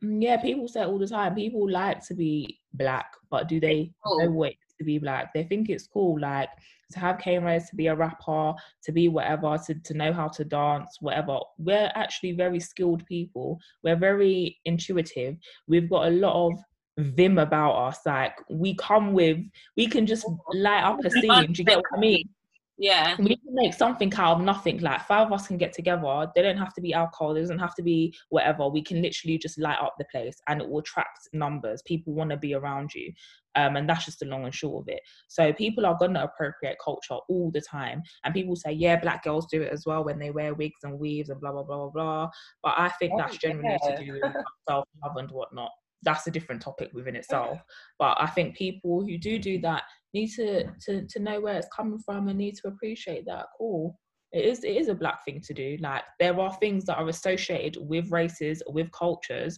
[0.04, 1.34] Mm, yeah, people say all the time.
[1.34, 4.20] People like to be black, but do they cool.
[4.20, 5.32] know what to be black?
[5.32, 6.48] They think it's cool, like
[6.92, 10.44] to have cornrows, to be a rapper, to be whatever, to, to know how to
[10.44, 11.38] dance, whatever.
[11.58, 13.58] We're actually very skilled people.
[13.82, 15.36] We're very intuitive.
[15.66, 16.52] We've got a lot of
[16.98, 18.00] vim about us.
[18.04, 19.38] Like we come with,
[19.76, 21.52] we can just light up a scene.
[21.52, 22.28] Do you get what I mean?
[22.76, 23.14] Yeah.
[23.18, 24.80] We can make something out of nothing.
[24.80, 26.26] Like five of us can get together.
[26.34, 27.36] They don't have to be alcohol.
[27.36, 28.68] It doesn't have to be whatever.
[28.68, 31.82] We can literally just light up the place and it will attract numbers.
[31.86, 33.12] People want to be around you.
[33.56, 35.00] Um, and that's just the long and short of it.
[35.28, 38.02] So people are gonna appropriate culture all the time.
[38.24, 40.98] And people say, yeah, black girls do it as well when they wear wigs and
[40.98, 42.30] weaves and blah blah blah blah blah.
[42.64, 43.96] But I think oh, that's generally yeah.
[43.96, 44.22] to do with
[44.68, 45.70] self love and whatnot
[46.04, 47.60] that's a different topic within itself.
[47.98, 49.82] But I think people who do do that
[50.12, 53.46] need to, to to know where it's coming from and need to appreciate that.
[53.58, 53.98] Cool.
[54.32, 55.76] It is it is a black thing to do.
[55.80, 59.56] Like there are things that are associated with races, with cultures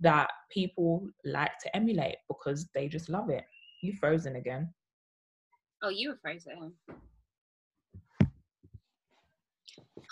[0.00, 3.44] that people like to emulate because they just love it.
[3.82, 4.72] You frozen again.
[5.82, 6.72] Oh, you were frozen.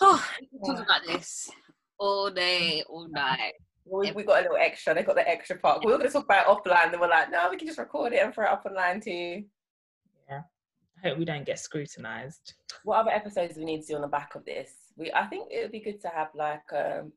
[0.01, 0.25] Oh,
[0.67, 1.51] talk about this
[1.99, 3.55] all day, all night.
[3.87, 4.95] We, we got a little extra.
[4.95, 5.85] They got the extra part.
[5.85, 7.79] We were going to talk about it offline, and we're like, no, we can just
[7.79, 9.45] record it and throw it up online too.
[10.29, 10.41] Yeah.
[11.03, 12.55] I hope we don't get scrutinized.
[12.85, 14.71] What other episodes do we need to do on the back of this?
[14.97, 17.13] We, I think it would be good to have like um,